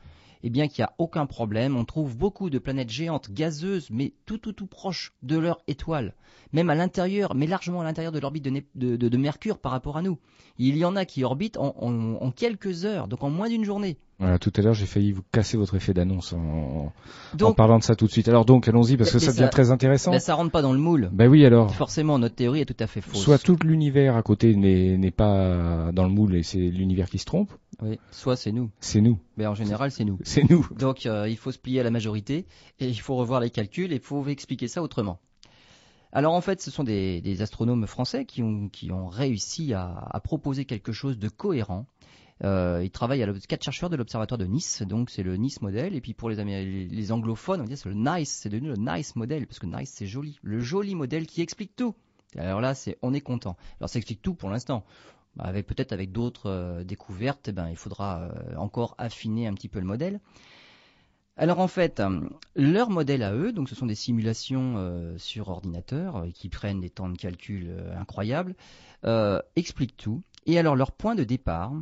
[0.45, 1.77] eh qu'il n'y a aucun problème.
[1.77, 6.15] On trouve beaucoup de planètes géantes gazeuses, mais tout tout tout proches de leur étoile,
[6.51, 10.19] même à l'intérieur, mais largement à l'intérieur de l'orbite de, Mercure par rapport à nous.
[10.57, 13.97] Il y en a qui orbitent en quelques heures, donc en moins d'une journée.
[14.19, 16.91] Voilà, tout à l'heure, j'ai failli vous casser votre effet d'annonce en,
[17.53, 18.27] parlant de ça tout de suite.
[18.27, 20.11] Alors donc, allons-y parce que ça, devient très intéressant.
[20.11, 21.09] Mais ça rentre pas dans le moule.
[21.11, 21.73] Ben oui, alors.
[21.73, 23.21] Forcément, notre théorie est tout à fait fausse.
[23.21, 27.25] Soit tout l'univers à côté n'est pas dans le moule et c'est l'univers qui se
[27.25, 27.51] trompe.
[27.81, 27.99] Oui.
[28.11, 28.69] Soit c'est nous.
[28.79, 29.19] C'est nous.
[29.35, 30.19] Mais en général, c'est nous.
[30.23, 30.67] C'est nous.
[30.77, 32.45] Donc, euh, il faut se plier à la majorité
[32.79, 35.19] et il faut revoir les calculs et il faut expliquer ça autrement.
[36.15, 40.19] Alors en fait, ce sont des, astronomes français qui ont, qui ont réussi à, à,
[40.19, 41.87] proposer quelque chose de cohérent
[42.43, 45.95] euh, il travaille à quatre chercheurs de l'observatoire de Nice, donc c'est le Nice modèle.
[45.95, 49.47] Et puis pour les, anglophones, on dit c'est le Nice, c'est devenu le Nice modèle
[49.47, 51.95] parce que Nice c'est joli, le joli modèle qui explique tout.
[52.37, 53.55] Alors là, c'est on est content.
[53.79, 54.83] Alors ça explique tout pour l'instant.
[55.35, 59.53] Bah, avec peut-être avec d'autres euh, découvertes, eh ben il faudra euh, encore affiner un
[59.53, 60.19] petit peu le modèle.
[61.37, 62.03] Alors en fait,
[62.55, 67.09] leur modèle à eux, donc ce sont des simulations sur ordinateur qui prennent des temps
[67.09, 68.53] de calcul incroyables,
[69.55, 70.21] expliquent tout.
[70.45, 71.73] Et alors leur point de départ,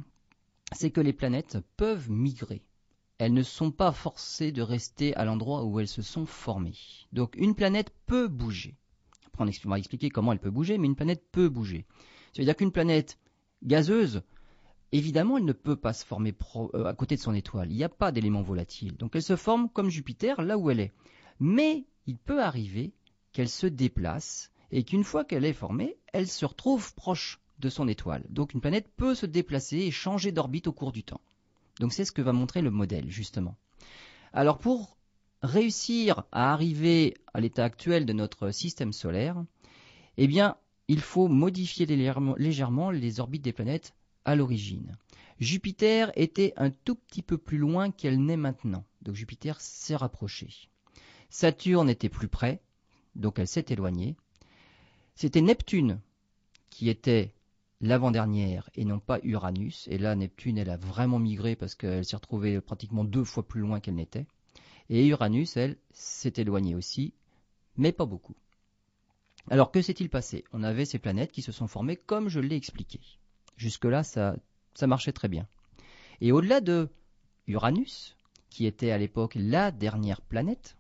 [0.74, 2.62] c'est que les planètes peuvent migrer.
[3.18, 6.78] Elles ne sont pas forcées de rester à l'endroit où elles se sont formées.
[7.14, 8.76] Donc une planète peut bouger.
[9.28, 11.86] Après, on va expliquer comment elle peut bouger, mais une planète peut bouger.
[12.34, 13.18] Ça veut dire qu'une planète
[13.64, 14.24] gazeuse,
[14.92, 17.72] évidemment, elle ne peut pas se former euh, à côté de son étoile.
[17.72, 18.98] Il n'y a pas d'éléments volatiles.
[18.98, 20.94] Donc elle se forme comme Jupiter, là où elle est.
[21.40, 22.94] Mais il peut arriver
[23.34, 27.88] qu'elle se déplace et qu'une fois qu'elle est formée, elle se retrouve proche de son
[27.88, 28.26] étoile.
[28.30, 31.22] Donc une planète peut se déplacer et changer d'orbite au cours du temps.
[31.80, 33.56] Donc c'est ce que va montrer le modèle, justement.
[34.34, 34.98] Alors pour
[35.42, 39.44] réussir à arriver à l'état actuel de notre système solaire,
[40.18, 43.94] eh bien, il faut modifier légèrement les orbites des planètes
[44.26, 44.98] à l'origine.
[45.40, 48.86] Jupiter était un tout petit peu plus loin qu'elle n'est maintenant.
[49.02, 50.50] Donc Jupiter s'est rapproché.
[51.30, 52.62] Saturne était plus près,
[53.16, 54.16] donc elle s'est éloignée.
[55.16, 56.00] C'était Neptune
[56.70, 57.34] qui était
[57.82, 59.88] l'avant-dernière et non pas Uranus.
[59.90, 63.62] Et là, Neptune, elle a vraiment migré parce qu'elle s'est retrouvée pratiquement deux fois plus
[63.62, 64.28] loin qu'elle n'était.
[64.90, 67.14] Et Uranus, elle, s'est éloignée aussi,
[67.78, 68.36] mais pas beaucoup.
[69.50, 70.44] Alors que s'est-il passé?
[70.54, 73.00] On avait ces planètes qui se sont formées comme je l'ai expliqué.
[73.58, 74.36] Jusque-là, ça,
[74.76, 75.48] ça marchait très bien.
[76.20, 76.90] Et au-delà de
[77.48, 78.16] Uranus,
[78.50, 80.78] qui était à l'époque la dernière planète,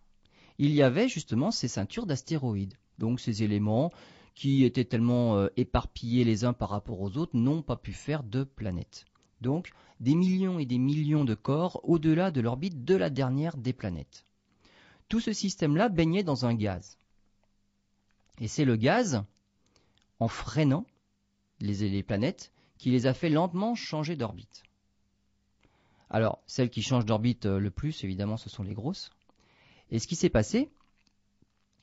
[0.59, 2.77] il y avait justement ces ceintures d'astéroïdes.
[2.99, 3.91] Donc ces éléments
[4.41, 8.23] qui étaient tellement euh, éparpillés les uns par rapport aux autres, n'ont pas pu faire
[8.23, 9.05] de planète.
[9.39, 13.71] Donc, des millions et des millions de corps au-delà de l'orbite de la dernière des
[13.71, 14.25] planètes.
[15.09, 16.97] Tout ce système-là baignait dans un gaz.
[18.39, 19.23] Et c'est le gaz,
[20.19, 20.87] en freinant
[21.59, 24.63] les, les planètes, qui les a fait lentement changer d'orbite.
[26.09, 29.11] Alors, celles qui changent d'orbite euh, le plus, évidemment, ce sont les grosses.
[29.91, 30.71] Et ce qui s'est passé,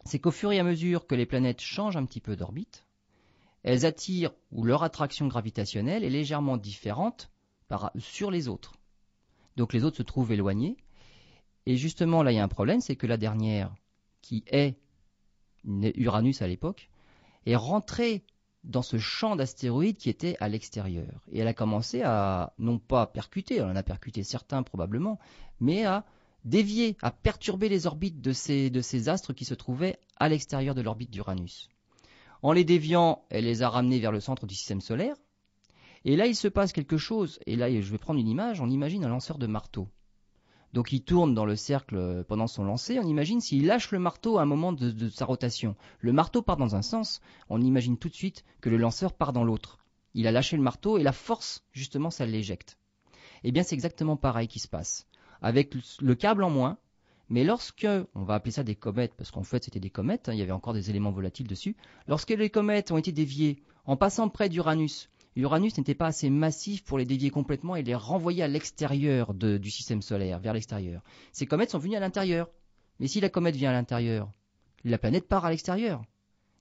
[0.05, 2.87] c'est qu'au fur et à mesure que les planètes changent un petit peu d'orbite,
[3.63, 7.31] elles attirent ou leur attraction gravitationnelle est légèrement différente
[7.99, 8.75] sur les autres.
[9.57, 10.77] Donc les autres se trouvent éloignés.
[11.67, 13.75] Et justement, là, il y a un problème, c'est que la dernière,
[14.23, 14.79] qui est
[15.65, 16.89] Uranus à l'époque,
[17.45, 18.25] est rentrée
[18.65, 21.23] dans ce champ d'astéroïdes qui était à l'extérieur.
[21.31, 25.19] Et elle a commencé à, non pas percuter, elle en a percuté certains probablement,
[25.61, 26.05] mais à
[26.45, 31.11] dévier, à perturber les orbites de ces, astres qui se trouvaient à l'extérieur de l'orbite
[31.11, 31.69] d'Uranus.
[32.43, 35.17] En les déviant, elle les a ramenés vers le centre du système solaire.
[36.05, 37.41] Et là, il se passe quelque chose.
[37.47, 38.61] Et là, je vais prendre une image.
[38.61, 39.89] On imagine un lanceur de marteau.
[40.73, 42.99] Donc il tourne dans le cercle pendant son lancer.
[42.99, 45.75] On imagine s'il lâche le marteau à un moment de, sa rotation.
[45.99, 47.21] Le marteau part dans un sens.
[47.49, 49.79] On imagine tout de suite que le lanceur part dans l'autre.
[50.15, 52.79] Il a lâché le marteau et la force, justement, ça l'éjecte.
[53.45, 55.08] Eh bien, c'est exactement pareil qui se passe
[55.43, 56.79] avec le câble en moins.
[57.31, 60.33] Mais lorsque, on va appeler ça des comètes, parce qu'en fait c'était des comètes, hein,
[60.33, 63.97] il y avait encore des éléments volatiles dessus, lorsque les comètes ont été déviées en
[63.97, 68.43] passant près d'Uranus, Uranus n'était pas assez massif pour les dévier complètement et les renvoyer
[68.43, 71.01] à l'extérieur du système solaire, vers l'extérieur.
[71.31, 72.49] Ces comètes sont venues à l'intérieur.
[72.99, 74.33] Mais si la comète vient à l'intérieur,
[74.85, 76.03] la planète part à l'extérieur.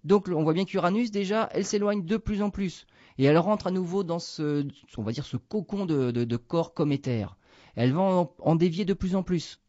[0.03, 2.85] Donc on voit bien qu'Uranus déjà, elle s'éloigne de plus en plus.
[3.17, 6.75] Et elle rentre à nouveau dans ce, on va dire, ce cocon de, de corps
[6.75, 7.35] cométaires
[7.77, 9.61] elles vont en dévier de plus en plus.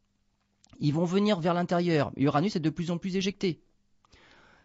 [0.81, 2.11] Ils vont venir vers l'intérieur.
[2.16, 3.61] Uranus est de plus en plus éjecté.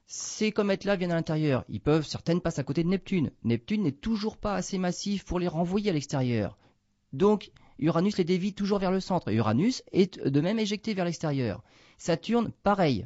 [0.07, 1.65] Ces comètes-là viennent à l'intérieur.
[1.67, 3.31] Ils peuvent, certaines passent à côté de Neptune.
[3.43, 6.57] Neptune n'est toujours pas assez massif pour les renvoyer à l'extérieur.
[7.11, 9.29] Donc, Uranus les dévie toujours vers le centre.
[9.29, 11.63] Uranus est de même éjecté vers l'extérieur.
[11.97, 13.05] Saturne, pareil.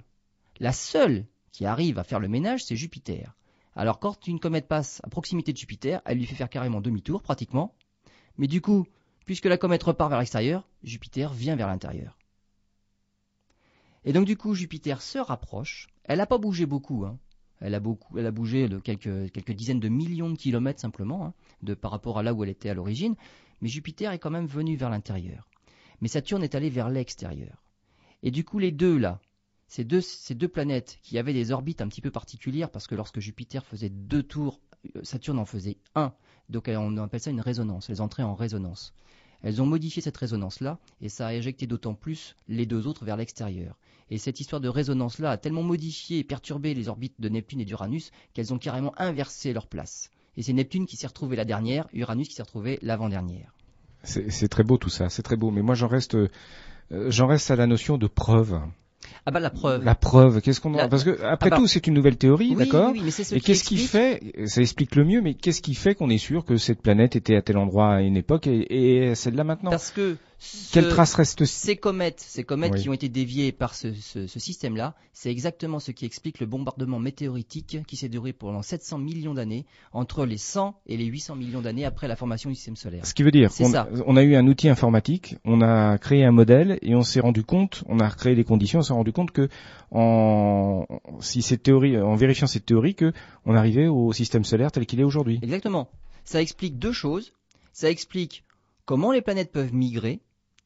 [0.59, 3.35] La seule qui arrive à faire le ménage, c'est Jupiter.
[3.75, 7.23] Alors quand une comète passe à proximité de Jupiter, elle lui fait faire carrément demi-tour
[7.23, 7.75] pratiquement.
[8.37, 8.85] Mais du coup,
[9.27, 12.17] puisque la comète repart vers l'extérieur, Jupiter vient vers l'intérieur.
[14.05, 15.87] Et donc du coup, Jupiter se rapproche.
[16.05, 17.05] Elle n'a pas bougé beaucoup.
[17.05, 17.19] Hein.
[17.59, 21.33] Elle, a beaucoup elle a bougé de quelques, dizaines de millions de kilomètres simplement, hein,
[21.61, 23.15] de, par rapport à là où elle était à l'origine.
[23.61, 25.49] Mais Jupiter est quand même venu vers l'intérieur.
[25.99, 27.65] Mais Saturne est allé vers l'extérieur.
[28.23, 29.19] Et du coup, les deux là,
[29.67, 33.65] ces deux, planètes qui avaient des orbites un petit peu particulières, parce que lorsque Jupiter
[33.65, 34.61] faisait deux tours,
[35.03, 36.13] Saturne en faisait un.
[36.49, 38.93] Donc on appelle ça une résonance, les entrées en résonance.
[39.43, 43.17] Elles ont modifié cette résonance-là, et ça a éjecté d'autant plus les deux autres vers
[43.17, 43.77] l'extérieur.
[44.09, 47.65] Et cette histoire de résonance-là a tellement modifié et perturbé les orbites de Neptune et
[47.65, 50.09] d'Uranus qu'elles ont carrément inversé leur place.
[50.37, 53.53] Et c'est Neptune qui s'est retrouvé la dernière, Uranus qui s'est retrouvé l'avant-dernière.
[54.03, 55.51] C'est très beau tout ça, c'est très beau.
[55.51, 56.29] Mais moi j'en reste, euh,
[56.89, 58.61] j'en reste à la notion de preuve.
[59.25, 59.83] Ah bah la preuve.
[59.83, 62.55] La preuve, qu'est-ce qu'on parce que après Ah bah- tout c'est une nouvelle théorie, Oui,
[62.55, 62.91] d'accord?
[62.91, 65.61] oui, oui, mais c'est ce Et qu'est-ce qui fait ça explique le mieux, mais qu'est-ce
[65.61, 68.47] qui fait qu'on est sûr que cette planète était à tel endroit à une époque
[68.47, 69.71] et, et celle-là maintenant?
[69.71, 72.81] Parce que ce- Quelle trace reste Ces comètes, ces comètes Oui.
[72.81, 76.45] qui ont été déviées par ce, ce- ce système-là, c'est exactement ce qui explique le
[76.45, 81.35] bombardement météoritique qui s'est duré pendant 700 millions d'années, entre les 100 et les 800
[81.35, 83.05] millions d'années après la formation du système solaire.
[83.05, 83.89] Ce qui veut dire qu'on ça.
[84.05, 87.43] on a eu un outil informatique, on a créé un modèle et on s'est rendu
[87.43, 89.49] compte, on a créé les conditions, on s'est rendu compte que
[89.91, 90.85] en
[91.19, 93.11] si cette théorie, en vérifiant cette théorie, que
[93.45, 95.39] on arrivait au système solaire tel qu'il est aujourd'hui.
[95.41, 95.89] Exactement.
[96.25, 97.33] Ça explique deux choses.
[97.73, 98.43] Ça explique
[98.85, 100.19] comment les planètes peuvent migrer.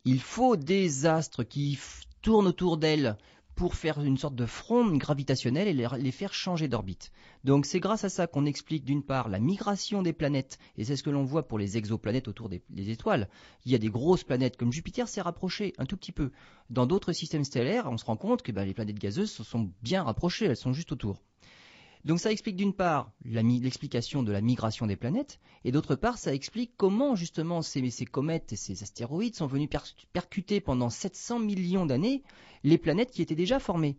[0.04, 1.78] Il faut des astres qui
[2.24, 3.18] tournent autour d'elles
[3.54, 7.12] pour faire une sorte de fronde gravitationnelle et les, faire changer d'orbite.
[7.44, 10.96] Donc c'est grâce à ça qu'on explique d'une part la migration des planètes, et c'est
[10.96, 13.30] ce que l'on voit pour les exoplanètes autour des, étoiles.
[13.64, 16.32] Il y a des grosses planètes comme Jupiter s'est rapproché un tout petit peu.
[16.72, 19.72] Dans d'autres systèmes stellaires, on se rend compte que ben, les planètes gazeuses se sont
[19.84, 21.22] bien rapprochées, elles sont juste autour.
[22.06, 26.34] Donc ça explique d'une part l'explication de la migration des planètes, et d'autre part ça
[26.34, 29.80] explique comment justement ces, ces comètes et ces astéroïdes sont venus per-
[30.14, 32.24] percuter pendant 700 millions d'années
[32.64, 33.98] les planètes qui étaient déjà formées.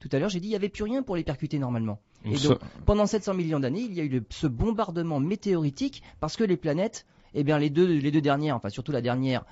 [0.00, 2.00] Tout à l'heure j'ai dit il n'y avait plus rien pour les percuter normalement.
[2.24, 6.36] Et donc pendant 700 millions d'années il y a eu le- ce bombardement météoritique parce
[6.36, 9.44] que les planètes, eh bien les deux, les deux dernières, enfin surtout la dernière,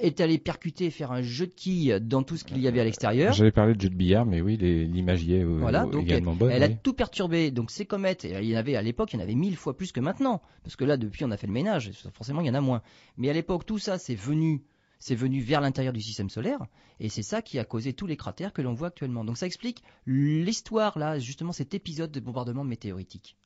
[0.00, 2.84] est allée percuter, faire un jeu de quilles dans tout ce qu'il y avait à
[2.84, 3.32] l'extérieur.
[3.32, 6.34] J'avais parlé de jeu de billard, mais oui, l'image y est euh, Voilà, donc également
[6.34, 6.50] bonne.
[6.50, 7.50] Elle a tout perturbé.
[7.50, 9.76] Donc ces comètes, il y en avait à l'époque, il y en avait mille fois
[9.76, 12.50] plus que maintenant, parce que là depuis on a fait le ménage, forcément il y
[12.50, 12.82] en a moins.
[13.16, 14.62] Mais à l'époque tout ça c'est venu,
[14.98, 16.66] c'est venu vers l'intérieur du système solaire,
[17.00, 19.24] et c'est ça qui a causé tous les cratères que l'on voit actuellement.
[19.24, 23.36] Donc ça explique l'histoire là, justement cet épisode de bombardement météoritique.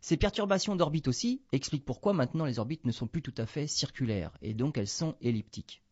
[0.00, 3.66] Ces perturbations d'orbite aussi expliquent pourquoi maintenant les orbites ne sont plus tout à fait
[3.66, 5.82] circulaires, et donc elles sont elliptiques.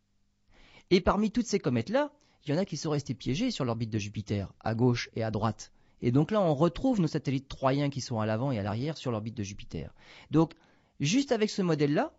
[0.91, 2.11] Et parmi toutes ces comètes-là,
[2.47, 5.23] il y en a qui sont restés piégés sur l'orbite de Jupiter, à gauche et
[5.23, 5.73] à droite.
[6.01, 8.97] Et donc là, on retrouve nos satellites troyens qui sont à l'avant et à l'arrière
[8.97, 9.93] sur l'orbite de Jupiter.
[10.31, 10.55] Donc,
[11.01, 12.13] juste avec ce modèle-là,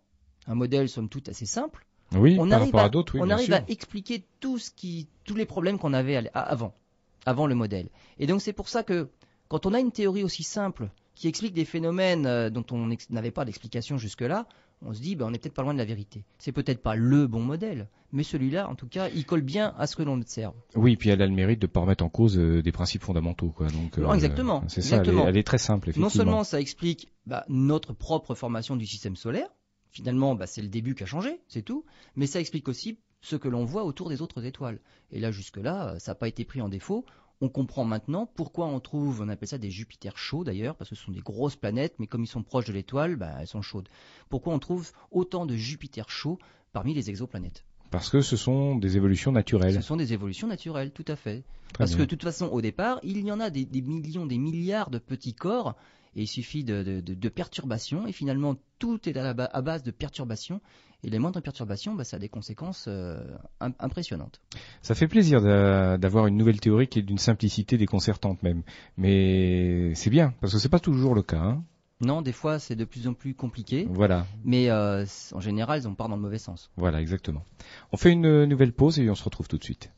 [0.46, 3.34] un modèle somme toute assez simple, Oui, on arrive, à, à d'autres, oui, on bien
[3.36, 3.54] arrive sûr.
[3.56, 7.88] à expliquer tout ce qui, tous les problèmes qu'on avait avant le modèle.
[8.18, 9.08] Et donc c'est pour ça que
[9.48, 13.30] quand on a une théorie aussi simple qui explique des phénomènes euh, dont on n'avait
[13.30, 14.46] pas d'explication jusque-là,
[14.80, 16.24] on se dit ben, on n'est peut-être pas loin de la vérité.
[16.38, 19.86] C'est peut-être pas le bon modèle, mais celui-là, en tout cas, il colle bien à
[19.86, 20.54] ce que l'on observe.
[20.74, 23.50] Oui, puis elle a le mérite de pas remettre en cause euh, des principes fondamentaux,
[23.50, 23.68] quoi.
[23.68, 25.28] Donc, Non, exactement, C'est ça, elle est, exactement.
[25.28, 26.06] elle est très simple, effectivement.
[26.06, 29.50] Non seulement ça explique bah, notre propre formation du système solaire,
[29.90, 31.84] finalement bah, c'est le début qui a changé, c'est tout,
[32.16, 34.80] mais ça explique aussi ce que l'on voit autour des autres étoiles.
[35.10, 37.04] Et là jusque-là, euh, ça n'a pas été pris en défaut.
[37.42, 40.96] On comprend maintenant pourquoi on trouve, on appelle ça des Jupiters chauds d'ailleurs, parce que
[40.96, 43.62] ce sont des grosses planètes, mais comme ils sont proches de l'étoile, bah, elles sont
[43.62, 43.88] chaudes.
[44.28, 46.38] Pourquoi on trouve autant de Jupiters chauds
[46.72, 47.64] parmi les exoplanètes?
[47.90, 49.74] Parce que ce sont des évolutions naturelles.
[49.74, 51.42] Ce sont des évolutions naturelles, tout à fait.
[51.72, 51.98] Très Parce bien.
[51.98, 54.90] que de toute façon, au départ, il y en a des, des millions, des milliards
[54.90, 55.76] de petits corps,
[56.16, 59.50] et il suffit de, de- de- de perturbations, et finalement, tout est à, la ba-
[59.52, 60.60] à base de perturbations,
[61.02, 63.22] et les moindres perturbations, bah, ça a des conséquences euh,
[63.60, 64.40] im- impressionnantes.
[64.82, 68.62] Ça fait plaisir d'a- d'avoir une nouvelle théorie qui est d'une simplicité déconcertante même.
[68.98, 71.38] Mais c'est bien, parce que c'est pas toujours le cas.
[71.40, 71.64] hein.
[72.02, 75.94] Non, des fois, c'est de plus en plus compliqué, Voilà, mais euh, en général, on
[75.94, 76.70] part dans le mauvais sens.
[76.76, 77.44] voilà, exactement.
[77.92, 79.90] On fait une nouvelle pause et on se retrouve tout de suite.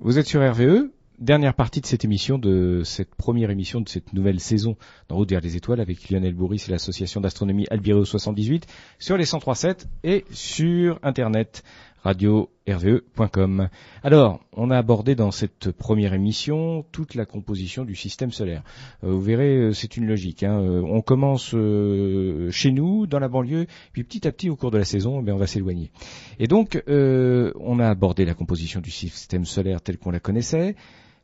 [0.00, 0.90] Vous êtes sur RVE,
[1.20, 4.76] dernière partie de cette émission, de cette première émission de cette nouvelle saison
[5.08, 8.66] d'En route vers les étoiles avec Lionel Bourris et l'association d'astronomie Albireo 78
[8.98, 11.62] sur les 103.7 et sur internet
[12.02, 13.68] radio-rve.com.
[14.02, 18.62] Alors, on a abordé dans cette première émission toute la composition du système solaire.
[19.04, 20.42] Euh, vous verrez, euh, c'est une logique.
[20.42, 20.60] Hein.
[20.60, 24.78] Euh, on commence chez nous, dans la banlieue, puis petit à petit, au cours de
[24.78, 25.90] la saison, eh on va s'éloigner.
[26.38, 30.76] Et donc, on a abordé la composition du système solaire tel qu'on la connaissait,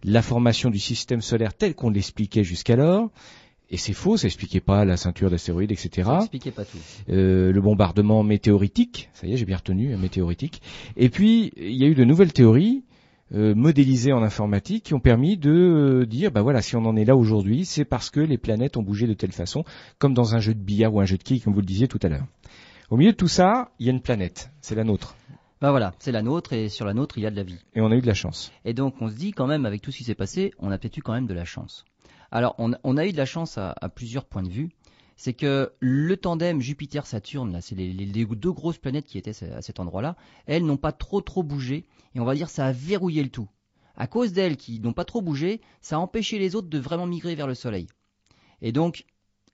[0.05, 3.11] la formation du système solaire tel qu'on l'expliquait jusqu'alors,
[3.68, 5.90] et c'est faux, ça expliquait pas la ceinture d'astéroïdes, etc.
[6.05, 6.78] Ça expliquait pas tout.
[7.09, 10.62] Euh, le bombardement météoritique, ça y est, j'ai bien retenu, météoritique.
[10.97, 12.84] Et puis, il y a eu de nouvelles théories
[13.34, 16.94] euh, modélisées en informatique qui ont permis de euh, dire, bah voilà, si on en
[16.94, 19.64] est là aujourd'hui, c'est parce que les planètes ont bougé de telle façon,
[19.99, 21.88] comme dans un jeu de billard ou un jeu de quilles, comme vous le disiez
[21.88, 22.26] tout à l'heure.
[22.88, 25.16] Au milieu de tout ça, il y a une planète, c'est la nôtre.
[25.62, 27.59] Ben voilà, c'est la nôtre et sur la nôtre, il y a de la vie.
[27.74, 28.52] Et on a eu de la chance.
[28.66, 30.76] Et donc, on se dit quand même, avec tout ce qui s'est passé, on a
[30.76, 31.86] peut-être eu quand même de la chance.
[32.30, 34.68] Alors, on, a eu de la chance à, plusieurs points de vue.
[35.16, 39.80] C'est que le tandem Jupiter-Saturne, là, c'est les, deux grosses planètes qui étaient à cet
[39.80, 43.30] endroit-là, elles n'ont pas trop trop bougé, et on va dire ça a verrouillé le
[43.30, 43.48] tout.
[43.96, 47.07] À cause d'elles qui n'ont pas trop bougé, ça a empêché les autres de vraiment
[47.07, 47.86] migrer vers le Soleil.
[48.61, 49.07] Et donc,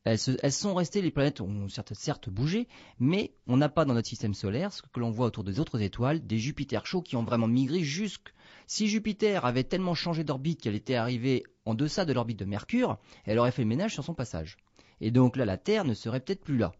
[0.05, 2.67] elles, sont restées, les planètes ont certes, certes bougé,
[2.99, 5.81] mais on n'a pas dans notre système solaire ce que l'on voit autour des autres
[5.81, 8.35] étoiles, des Jupiter chauds qui ont vraiment migré jusque.
[8.67, 12.99] Si Jupiter avait tellement changé d'orbite qu'elle était arrivée en deçà de l'orbite de Mercure,
[13.25, 14.57] elle aurait fait le ménage sur son passage.
[15.01, 16.73] Et donc là, la Terre ne serait peut-être plus là.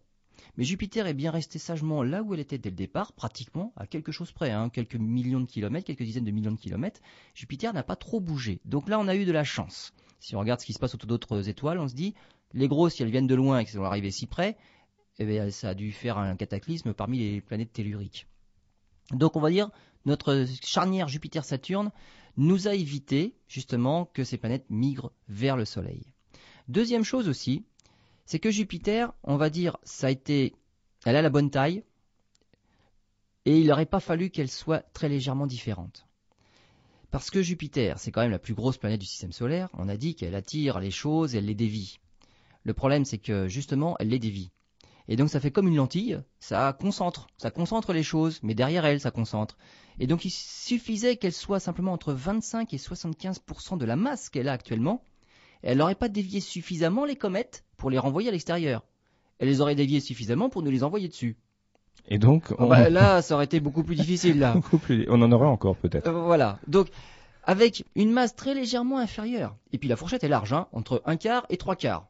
[0.57, 3.87] Mais Jupiter est bien restée sagement là où elle était dès le départ, pratiquement à
[3.87, 6.99] quelque chose près, hein, quelques millions de kilomètres, quelques dizaines de millions de kilomètres.
[7.33, 8.59] Jupiter n'a pas trop bougé.
[8.65, 9.93] Donc là, on a eu de la chance.
[10.19, 12.13] Si on regarde ce qui se passe autour d'autres étoiles, on se dit,
[12.53, 14.57] les grosses, si elles viennent de loin et qu'elles sont arrivées si près,
[15.19, 18.27] eh ça a dû faire un cataclysme parmi les planètes telluriques.
[19.11, 19.69] Donc on va dire,
[20.05, 21.91] notre charnière Jupiter-Saturne
[22.37, 26.13] nous a évité justement que ces planètes migrent vers le Soleil.
[26.67, 27.65] Deuxième chose aussi,
[28.25, 30.55] c'est que Jupiter, on va dire, ça a été,
[31.05, 31.83] elle a la bonne taille,
[33.45, 36.07] et il n'aurait pas fallu qu'elle soit très légèrement différente.
[37.11, 39.97] Parce que Jupiter, c'est quand même la plus grosse planète du système solaire, on a
[39.97, 41.99] dit qu'elle attire les choses elle les dévie.
[42.63, 44.51] Le problème, c'est que justement, elle les dévie.
[45.07, 48.85] Et donc ça fait comme une lentille, ça concentre, ça concentre les choses, mais derrière
[48.85, 49.57] elle, ça concentre.
[49.99, 54.47] Et donc il suffisait qu'elle soit simplement entre 25 et 75% de la masse qu'elle
[54.47, 55.03] a actuellement,
[55.61, 58.83] et elle n'aurait pas dévié suffisamment les comètes pour les renvoyer à l'extérieur.
[59.39, 61.37] Elle les aurait déviées suffisamment pour nous les envoyer dessus.
[62.07, 64.55] Et donc ah bah, là, ça aurait été beaucoup plus difficile là.
[65.09, 66.07] On en aurait encore peut-être.
[66.07, 66.59] Euh, voilà.
[66.67, 66.87] Donc
[67.43, 69.57] avec une masse très légèrement inférieure.
[69.73, 72.07] Et puis la fourchette est large, hein, entre un quart et trois quarts.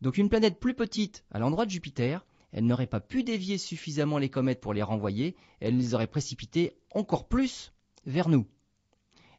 [0.00, 4.18] Donc une planète plus petite à l'endroit de Jupiter, elle n'aurait pas pu dévier suffisamment
[4.18, 7.72] les comètes pour les renvoyer, elle les aurait précipités encore plus
[8.06, 8.46] vers nous.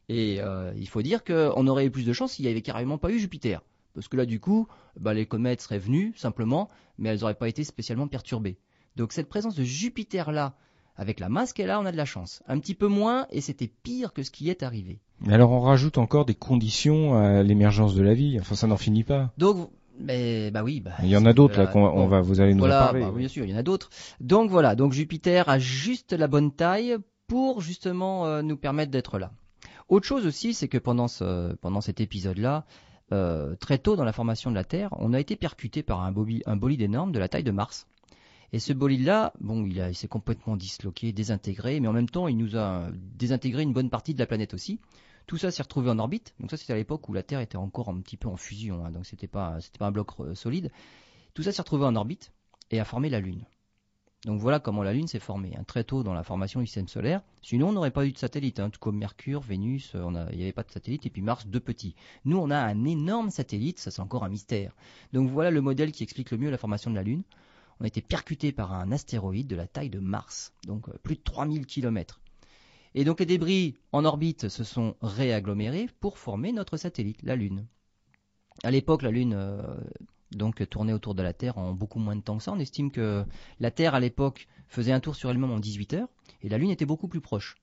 [0.08, 2.98] Et euh, il faut dire qu'on aurait eu plus de chance s'il n'y avait carrément
[2.98, 3.62] pas eu Jupiter.
[3.94, 4.68] Parce que là, du coup,
[5.00, 8.58] bah, les comètes seraient venues simplement, mais elles n'auraient pas été spécialement perturbées.
[8.94, 10.54] Donc cette présence de Jupiter là,
[10.96, 12.42] avec la masse qu'elle a, on a de la chance.
[12.46, 15.00] Un petit peu moins, et c'était pire que ce qui est arrivé.
[15.26, 18.38] Alors on rajoute encore des conditions à l'émergence de la vie.
[18.40, 19.32] Enfin, ça n'en finit pas.
[19.38, 20.80] Donc mais bah oui.
[20.80, 23.00] Bah, il y en a d'autres là qu'on va, vous allez nous voilà, parler.
[23.00, 23.90] Bah, bien sûr, il y en a d'autres.
[24.20, 29.18] Donc voilà, donc Jupiter a juste la bonne taille pour justement euh, nous permettre d'être
[29.18, 29.32] là.
[29.88, 32.64] Autre chose aussi, c'est que pendant ce, pendant cet épisode-là,
[33.12, 36.12] euh, très tôt dans la formation de la Terre, on a été percuté par un,
[36.46, 37.86] un bolide énorme de la taille de Mars.
[38.52, 42.36] Et ce bolide-là, bon, il, il s'est complètement disloqué, désintégré, mais en même temps, il
[42.36, 44.80] nous a désintégré une bonne partie de la planète aussi.
[45.26, 46.34] Tout ça s'est retrouvé en orbite.
[46.40, 48.84] Donc ça, c'était à l'époque où la Terre était encore un petit peu en fusion.
[48.84, 50.70] Hein, donc c'était pas, pas un bloc euh, solide.
[51.34, 52.32] Tout ça s'est retrouvé en orbite
[52.70, 53.44] et a formé la Lune.
[54.24, 56.88] Donc voilà comment la Lune s'est formée, hein, très tôt dans la formation du système
[56.88, 57.22] solaire.
[57.42, 60.42] Sinon, on n'aurait pas eu de satellite, hein, tout comme Mercure, Vénus, euh, il n'y
[60.42, 61.94] avait pas de satellite, et puis Mars, deux petits.
[62.24, 64.74] Nous, on a un énorme satellite, ça c'est encore un mystère.
[65.12, 67.22] Donc voilà le modèle qui explique le mieux la formation de la Lune.
[67.78, 71.16] On a été percuté par un astéroïde de la taille de Mars, donc euh, plus
[71.16, 72.20] de 3000 km.
[72.98, 77.66] Et donc les débris en orbite se sont réagglomérés pour former notre satellite, la Lune.
[78.64, 79.60] À l'époque, la Lune euh,
[80.32, 82.52] donc tournait autour de la Terre en beaucoup moins de temps que ça.
[82.52, 83.22] On estime que
[83.60, 86.08] la Terre à l'époque faisait un tour sur elle-même en 18 heures
[86.40, 87.56] et la Lune était beaucoup plus proche.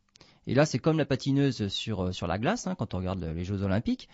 [0.45, 3.23] Et là, c'est comme la patineuse sur, euh, sur la glace, hein, quand on regarde
[3.23, 4.09] les Jeux Olympiques.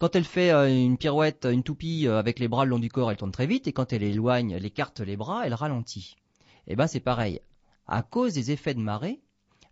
[0.00, 3.12] Quand elle fait euh, une pirouette, une toupie avec les bras le long du corps,
[3.12, 6.16] elle tourne très vite, et quand elle éloigne, elle écarte les bras, elle ralentit.
[6.66, 7.40] Et eh ben c'est pareil.
[7.86, 9.20] À cause des effets de marée,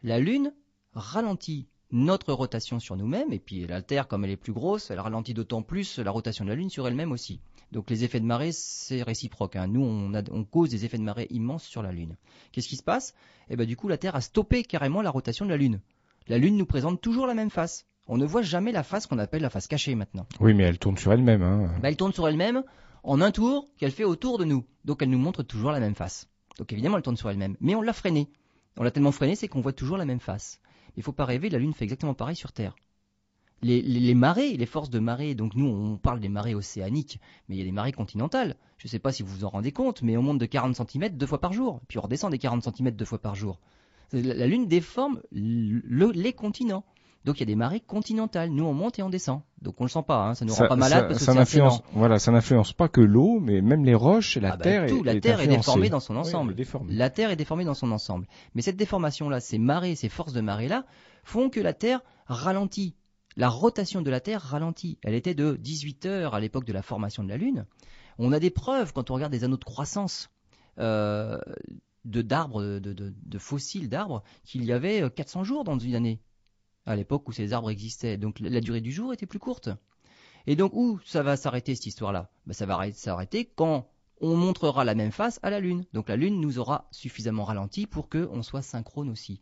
[0.02, 0.52] la Lune
[0.94, 5.00] ralentit notre rotation sur nous-mêmes, et puis la Terre, comme elle est plus grosse, elle
[5.00, 7.40] ralentit d'autant plus la rotation de la Lune sur elle-même aussi.
[7.72, 9.56] Donc les effets de marée, c'est réciproque.
[9.56, 9.68] Hein.
[9.68, 12.16] Nous, on, cause des effets de marée immenses sur la Lune.
[12.52, 13.14] Qu'est-ce qui se passe?
[13.48, 15.80] Eh ben du coup, la Terre a stoppé carrément la rotation de la Lune.
[16.28, 17.86] La Lune nous présente toujours la même face.
[18.06, 20.26] On ne voit jamais la face qu'on appelle la face cachée maintenant.
[20.40, 21.42] Oui, mais elle tourne sur elle-même.
[21.42, 21.72] Hein.
[21.80, 22.64] Ben, elle tourne sur elle-même
[23.04, 24.64] en un tour qu'elle fait autour de nous.
[24.84, 26.28] Donc elle nous montre toujours la même face.
[26.58, 27.56] Donc évidemment, elle tourne sur elle-même.
[27.60, 28.28] Mais on l'a freinée.
[28.76, 30.60] On l'a tellement freiné, c'est qu'on voit toujours la même face.
[30.96, 32.76] Il faut pas rêver, la Lune fait exactement pareil sur Terre.
[33.62, 37.58] Les, marées, les forces de marée, donc nous on parle des marées océaniques, mais il
[37.58, 38.56] y a des marées continentales.
[38.78, 40.76] Je ne sais pas si vous vous en rendez compte, mais on monte de 40
[40.76, 43.60] cm deux fois par jour, puis on redescend des 40 cm deux fois par jour.
[44.12, 46.84] La Lune déforme le, les continents.
[47.24, 48.50] Donc il y a des marées continentales.
[48.50, 49.42] Nous on monte et on descend.
[49.60, 50.34] Donc on le sent pas, hein.
[50.34, 53.40] ça nous ça, rend pas malade ça, parce ça voilà, ça n'influence pas que l'eau,
[53.40, 54.86] mais même les roches et la Ah bah, terre.
[54.86, 56.54] tout, est, la est Terre est déformée dans son ensemble.
[56.88, 58.26] La Terre est déformée dans son ensemble.
[58.54, 60.86] Mais cette déformation-là, ces marées, ces forces de marée-là,
[61.24, 62.94] font que la Terre ralentit.
[63.36, 64.98] La rotation de la Terre ralentit.
[65.02, 67.66] Elle était de 18 heures à l'époque de la formation de la Lune.
[68.18, 70.30] On a des preuves quand on regarde des anneaux de croissance
[70.78, 71.38] euh,
[72.06, 75.94] de d'arbres, de, de- de fossiles d'arbres, qu'il y avait euh, 400 jours dans une
[75.94, 76.20] année,
[76.90, 78.16] à l'époque où ces arbres existaient.
[78.16, 79.68] Donc la durée du jour était plus courte.
[80.46, 82.30] Et donc où ça va s'arrêter cette histoire-là?
[82.46, 83.88] Ben, Ça va arrêter- s'arrêter quand
[84.20, 85.84] on montrera la même face à la Lune.
[85.92, 89.40] Donc la Lune nous aura suffisamment ralenti pour qu'on soit synchrone aussi.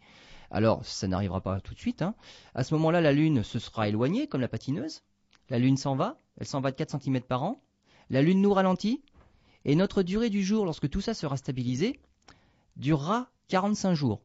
[0.50, 2.00] Alors, ça n'arrivera pas tout de suite.
[2.00, 2.14] hein.
[2.54, 5.02] À ce moment-là, la Lune se sera éloignée comme la patineuse.
[5.50, 6.16] La Lune s'en va.
[6.38, 7.60] Elle s'en va de 4 cm par an.
[8.08, 9.02] La Lune nous ralentit.
[9.64, 12.00] Et notre durée du jour, lorsque tout ça sera stabilisé,
[12.76, 14.22] durera 45 jours.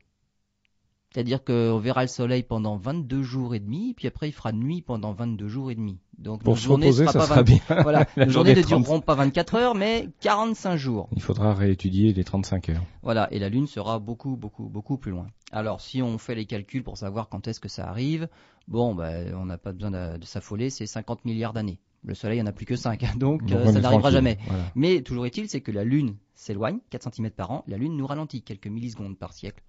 [1.14, 4.82] C'est-à-dire qu'on verra le soleil pendant 22 jours et demi, puis après il fera nuit
[4.82, 6.00] pendant 22 jours et demi.
[6.18, 7.60] Donc Pour nos se journées reposer, sera ça pas sera 20 bien.
[7.84, 8.82] Voilà, nos journée journées ne 30.
[8.82, 11.10] dureront pas 24 heures, mais 45 jours.
[11.16, 12.84] Il faudra réétudier les 35 heures.
[13.04, 15.28] Voilà, et la Lune sera beaucoup, beaucoup, beaucoup plus loin.
[15.52, 18.28] Alors, si on fait les calculs pour savoir quand est-ce que ça arrive,
[18.68, 21.78] bon, ben, on n'a pas besoin de, de s'affoler, c'est 50 milliards d'années.
[22.06, 24.40] Le Soleil, il n'y en a plus que 5, donc, Donc, euh, ça n'arrivera jamais.
[24.48, 24.64] Voilà.
[24.76, 28.08] Mais toujours est-il, c'est que la Lune s'éloigne, 4 cm par an, la Lune nous
[28.08, 29.64] ralentit quelques millisecondes par siècle.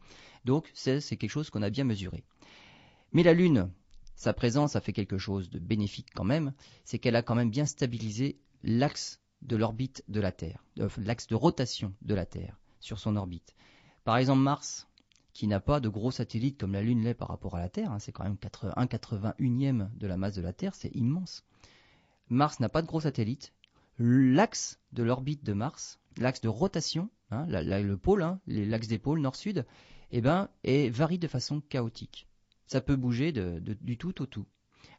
[0.45, 2.25] Donc, c'est quelque chose qu'on a bien mesuré.
[3.13, 3.71] Mais la Lune,
[4.17, 6.53] sa présence a fait quelque chose de bénéfique quand même,
[6.85, 11.27] c'est qu'elle a quand même bien stabilisé l'axe de l'orbite de la Terre, euh, l'axe
[11.27, 13.55] de rotation de la Terre sur son orbite.
[14.05, 14.89] Par exemple, Mars,
[15.33, 17.91] qui n'a pas de gros satellites comme la Lune l'est par rapport à la Terre,
[17.91, 18.39] hein, c'est quand même
[18.77, 21.45] 1 81e de la masse de la Terre, c'est immense.
[22.29, 23.53] Mars n'a pas de gros satellites.
[23.99, 29.21] L'axe de l'orbite de Mars, l'axe de rotation, hein, le pôle, hein, l'axe des pôles
[29.21, 29.67] nord-sud,
[30.17, 32.29] eh ben, est, varie de façon chaotique.
[32.69, 34.47] Ça peut bouger du tout au tout.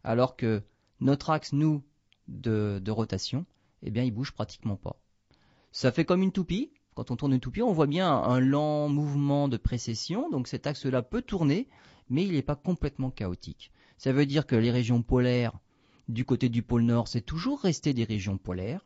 [0.04, 0.62] Alors que
[1.00, 1.84] notre axe, nous,
[2.28, 3.46] de, de rotation,
[3.82, 5.00] eh bien, il bouge pratiquement pas.
[5.72, 6.74] Ça fait comme une toupie.
[6.96, 10.30] Quand on tourne une toupie, on voit bien un lent mouvement de précession.
[10.30, 11.70] Donc cet axe-là peut tourner,
[12.10, 13.72] mais il n'est pas complètement chaotique.
[13.98, 15.58] Ça veut dire que les régions polaires,
[16.10, 18.86] du côté du pôle Nord, c'est toujours resté des régions polaires.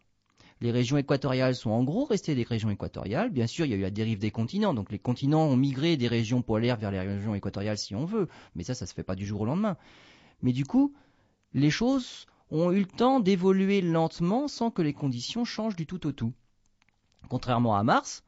[0.61, 3.29] Les régions équatoriales sont en gros restées des régions équatoriales.
[3.29, 4.73] Bien sûr, il y a eu la dérive des continents.
[4.73, 8.27] Donc les continents ont migré des régions polaires vers les régions équatoriales si on veut.
[8.55, 9.77] Mais ça, ça se fait pas du jour au lendemain.
[10.41, 10.93] Mais du coup,
[11.53, 16.05] les choses ont eu le temps d'évoluer lentement sans que les conditions changent du tout
[16.07, 16.33] au tout.
[17.29, 18.23] Contrairement à Mars,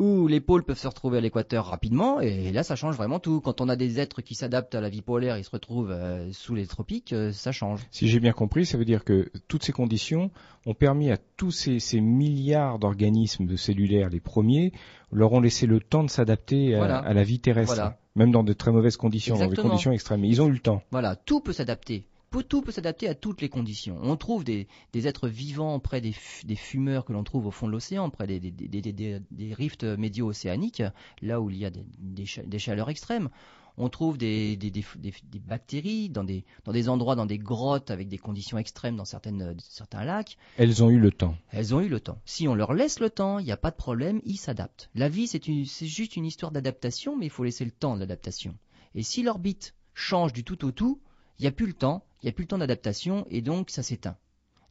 [0.00, 3.40] où les pôles peuvent se retrouver à l'équateur rapidement, et là ça change vraiment tout.
[3.40, 6.32] Quand on a des êtres qui s'adaptent à la vie polaire, ils se retrouvent euh,
[6.32, 7.80] sous les tropiques, euh, ça change.
[7.92, 10.30] Si j'ai bien compris, ça veut dire que toutes ces conditions
[10.66, 14.72] ont permis à tous ces, ces milliards d'organismes de cellulaires, les premiers,
[15.12, 16.98] leur ont laissé le temps de s'adapter à, Voilà.
[16.98, 17.98] à la vie terrestre, Voilà.
[18.16, 20.22] même dans de très mauvaises conditions, dans des conditions extrêmes.
[20.22, 20.82] Mais ils ont eu le temps.
[20.90, 22.04] Voilà, tout peut s'adapter.
[22.42, 23.98] Tout- peut s'adapter à toutes les conditions.
[24.02, 27.50] On trouve des, des êtres vivants près des, fu- des fumeurs que l'on trouve au
[27.50, 28.40] fond de l'océan, près des,
[29.52, 30.82] rifts médio-océaniques,
[31.22, 33.28] là où il y a des, des cha- des chaleurs extrêmes.
[33.76, 34.56] On trouve des,
[35.46, 39.56] bactéries dans des, dans des endroits, dans des grottes avec des conditions extrêmes dans certaines,
[39.58, 40.36] certains lacs.
[40.56, 41.36] Elles ont eu le temps.
[41.50, 42.20] Elles ont eu le temps.
[42.24, 44.90] Si on leur laisse le temps, il n'y a pas de problème, ils s'adaptent.
[44.94, 45.42] La vie, c'est
[45.86, 48.56] juste une histoire d'adaptation, mais il faut laisser le temps de l'adaptation.
[48.94, 51.00] Et si l'orbite change du tout au tout,
[51.40, 53.68] il n'y a plus le temps, il n'y a plus le temps d'adaptation, et donc
[53.68, 54.16] ça s'éteint.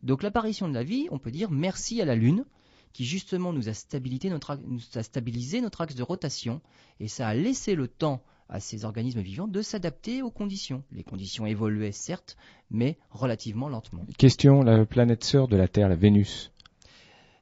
[0.01, 2.45] Donc l'apparition de la vie, on peut dire merci à la Lune,
[2.93, 6.61] qui justement nous a, stabilité notre, nous a stabilisé notre axe de rotation,
[6.99, 10.83] et ça a laissé le temps à ces organismes vivants de s'adapter aux conditions.
[10.91, 12.37] Les conditions évoluaient certes,
[12.71, 14.03] mais relativement lentement.
[14.17, 16.51] Question, la planète sœur de la Terre, la Vénus.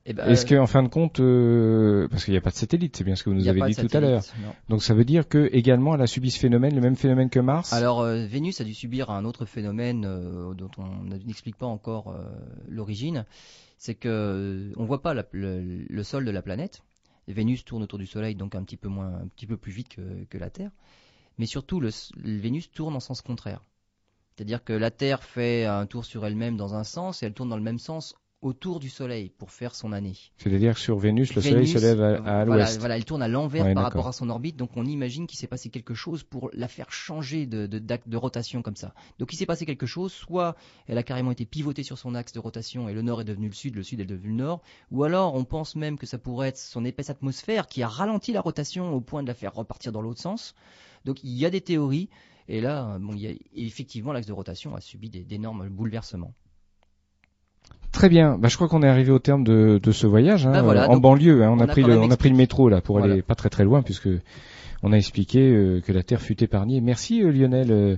[0.05, 2.95] Eh ben, Est-ce qu'en fin de compte, euh, parce qu'il n'y a pas de satellite,
[2.97, 4.23] c'est bien ce que vous nous avez dit tout à l'heure.
[4.67, 7.39] Donc ça veut dire que également elle a subi ce phénomène, le même phénomène que
[7.39, 7.71] Mars?
[7.73, 12.07] Alors euh, Vénus a dû subir un autre phénomène euh, dont on n'explique pas encore
[12.09, 12.23] euh,
[12.67, 13.25] l'origine,
[13.77, 16.81] c'est que euh, on voit pas la- le, le sol de la planète.
[17.27, 19.89] Vénus tourne autour du Soleil donc un petit peu moins, un petit peu plus vite
[19.89, 20.71] que, que la Terre,
[21.37, 23.61] mais surtout le, s- le Vénus tourne en sens contraire.
[24.35, 27.49] C'est-à-dire que la Terre fait un tour sur elle-même dans un sens et elle tourne
[27.49, 30.15] dans le même sens autour du Soleil pour faire son année.
[30.37, 32.79] C'est-à-dire que sur Vénus, le Vénus, Soleil se lève à, à l'ouest.
[32.79, 35.37] voilà, elle tourne à l'envers Ouais, par rapport à son orbite, donc on imagine qu'il
[35.37, 38.93] s'est passé quelque chose pour la faire changer de, de, de rotation comme ça.
[39.19, 40.55] Donc il s'est passé quelque chose, soit
[40.87, 43.47] elle a carrément été pivotée sur son axe de rotation et le nord est devenu
[43.47, 46.17] le sud, le sud est devenu le nord, ou alors on pense même que ça
[46.17, 49.53] pourrait être son épaisse atmosphère qui a ralenti la rotation au point de la faire
[49.53, 50.55] repartir dans l'autre sens.
[51.05, 52.09] Donc il y a des théories,
[52.47, 56.33] et là, bon, il y a, effectivement, l'axe de rotation a subi d'énormes bouleversements.
[57.91, 58.37] Très bien.
[58.37, 60.97] Bah, je crois qu'on est arrivé au terme de, de ce voyage hein, voilà, en
[60.97, 61.43] banlieue.
[61.43, 61.49] hein.
[61.51, 62.37] On, on a pris le, même on a pris le expliqué.
[62.37, 63.13] métro là pour Voilà.
[63.13, 64.09] aller pas très très loin puisque
[64.83, 66.81] on a expliqué euh, que la Terre fut épargnée.
[66.81, 67.97] Merci euh, Lionel euh,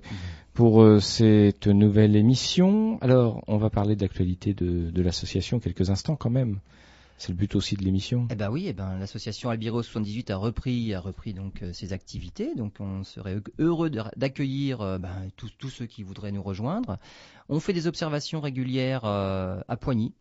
[0.53, 2.97] pour cette nouvelle émission.
[3.01, 6.57] Alors, on va parler de l'actualité de, de l'association quelques instants quand même.
[7.17, 8.27] C'est le but aussi de l'émission.
[8.31, 11.93] Eh ben oui, eh ben l'association Albiro 78 a repris, a repris donc euh, ses
[11.93, 12.53] activités.
[12.55, 16.97] Donc on serait heureux d'accueillir euh, ben, tous, tous ceux qui voudraient nous rejoindre.
[17.49, 20.13] On fait des observations régulières euh, à Poigny.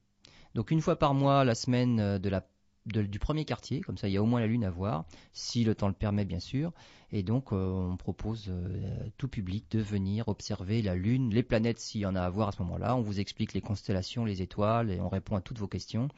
[0.55, 2.47] Donc une fois par mois, la semaine de la
[2.87, 5.65] du premier quartier, comme ça il y a au moins la lune à voir, si
[5.65, 6.73] le temps le permet bien sûr.
[7.13, 11.43] Et donc euh, on propose euh, à tout public de venir observer la lune, les
[11.43, 12.97] planètes s'il y en a à voir à ce moment-là.
[12.97, 16.09] On vous explique les constellations, les étoiles et on répond à toutes vos questions.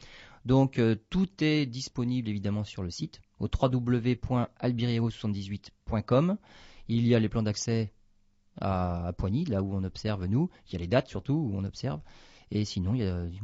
[0.45, 6.37] Donc euh, tout est disponible évidemment sur le site au www.albireo78.com.
[6.89, 7.93] Il y a les plans d'accès
[8.61, 10.51] à, Poigny, là où on observe nous.
[10.69, 12.01] Il y a les dates surtout où on observe.
[12.51, 12.95] Et sinon,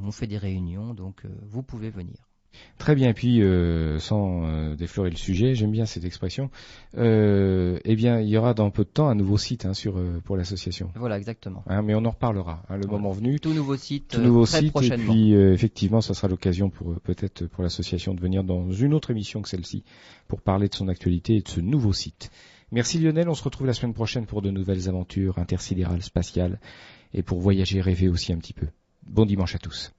[0.02, 2.29] on fait des réunions, donc euh, vous pouvez venir.
[2.78, 3.10] Très bien.
[3.10, 6.50] Et puis, euh, sans euh, déflorer le sujet, j'aime bien cette expression.
[6.96, 9.98] Euh, eh bien, il y aura dans peu de temps un nouveau site hein, sur
[9.98, 10.90] euh, pour l'association.
[10.96, 11.62] Voilà, exactement.
[11.66, 13.02] Hein, mais on en reparlera hein, le Voilà.
[13.02, 13.38] moment venu.
[13.38, 16.98] Tout nouveau site, tout nouveau très site et puis euh, effectivement ça sera l'occasion pour
[17.00, 19.84] peut-être pour l'association de venir dans une autre émission que celle-ci
[20.26, 22.30] pour parler de son actualité et de ce nouveau site.
[22.72, 26.60] Merci Lionel, on se retrouve la semaine prochaine pour de nouvelles aventures intersidérales, spatiales
[27.12, 28.66] et pour voyager, rêver aussi un petit peu.
[29.06, 29.92] Bon dimanche à tous.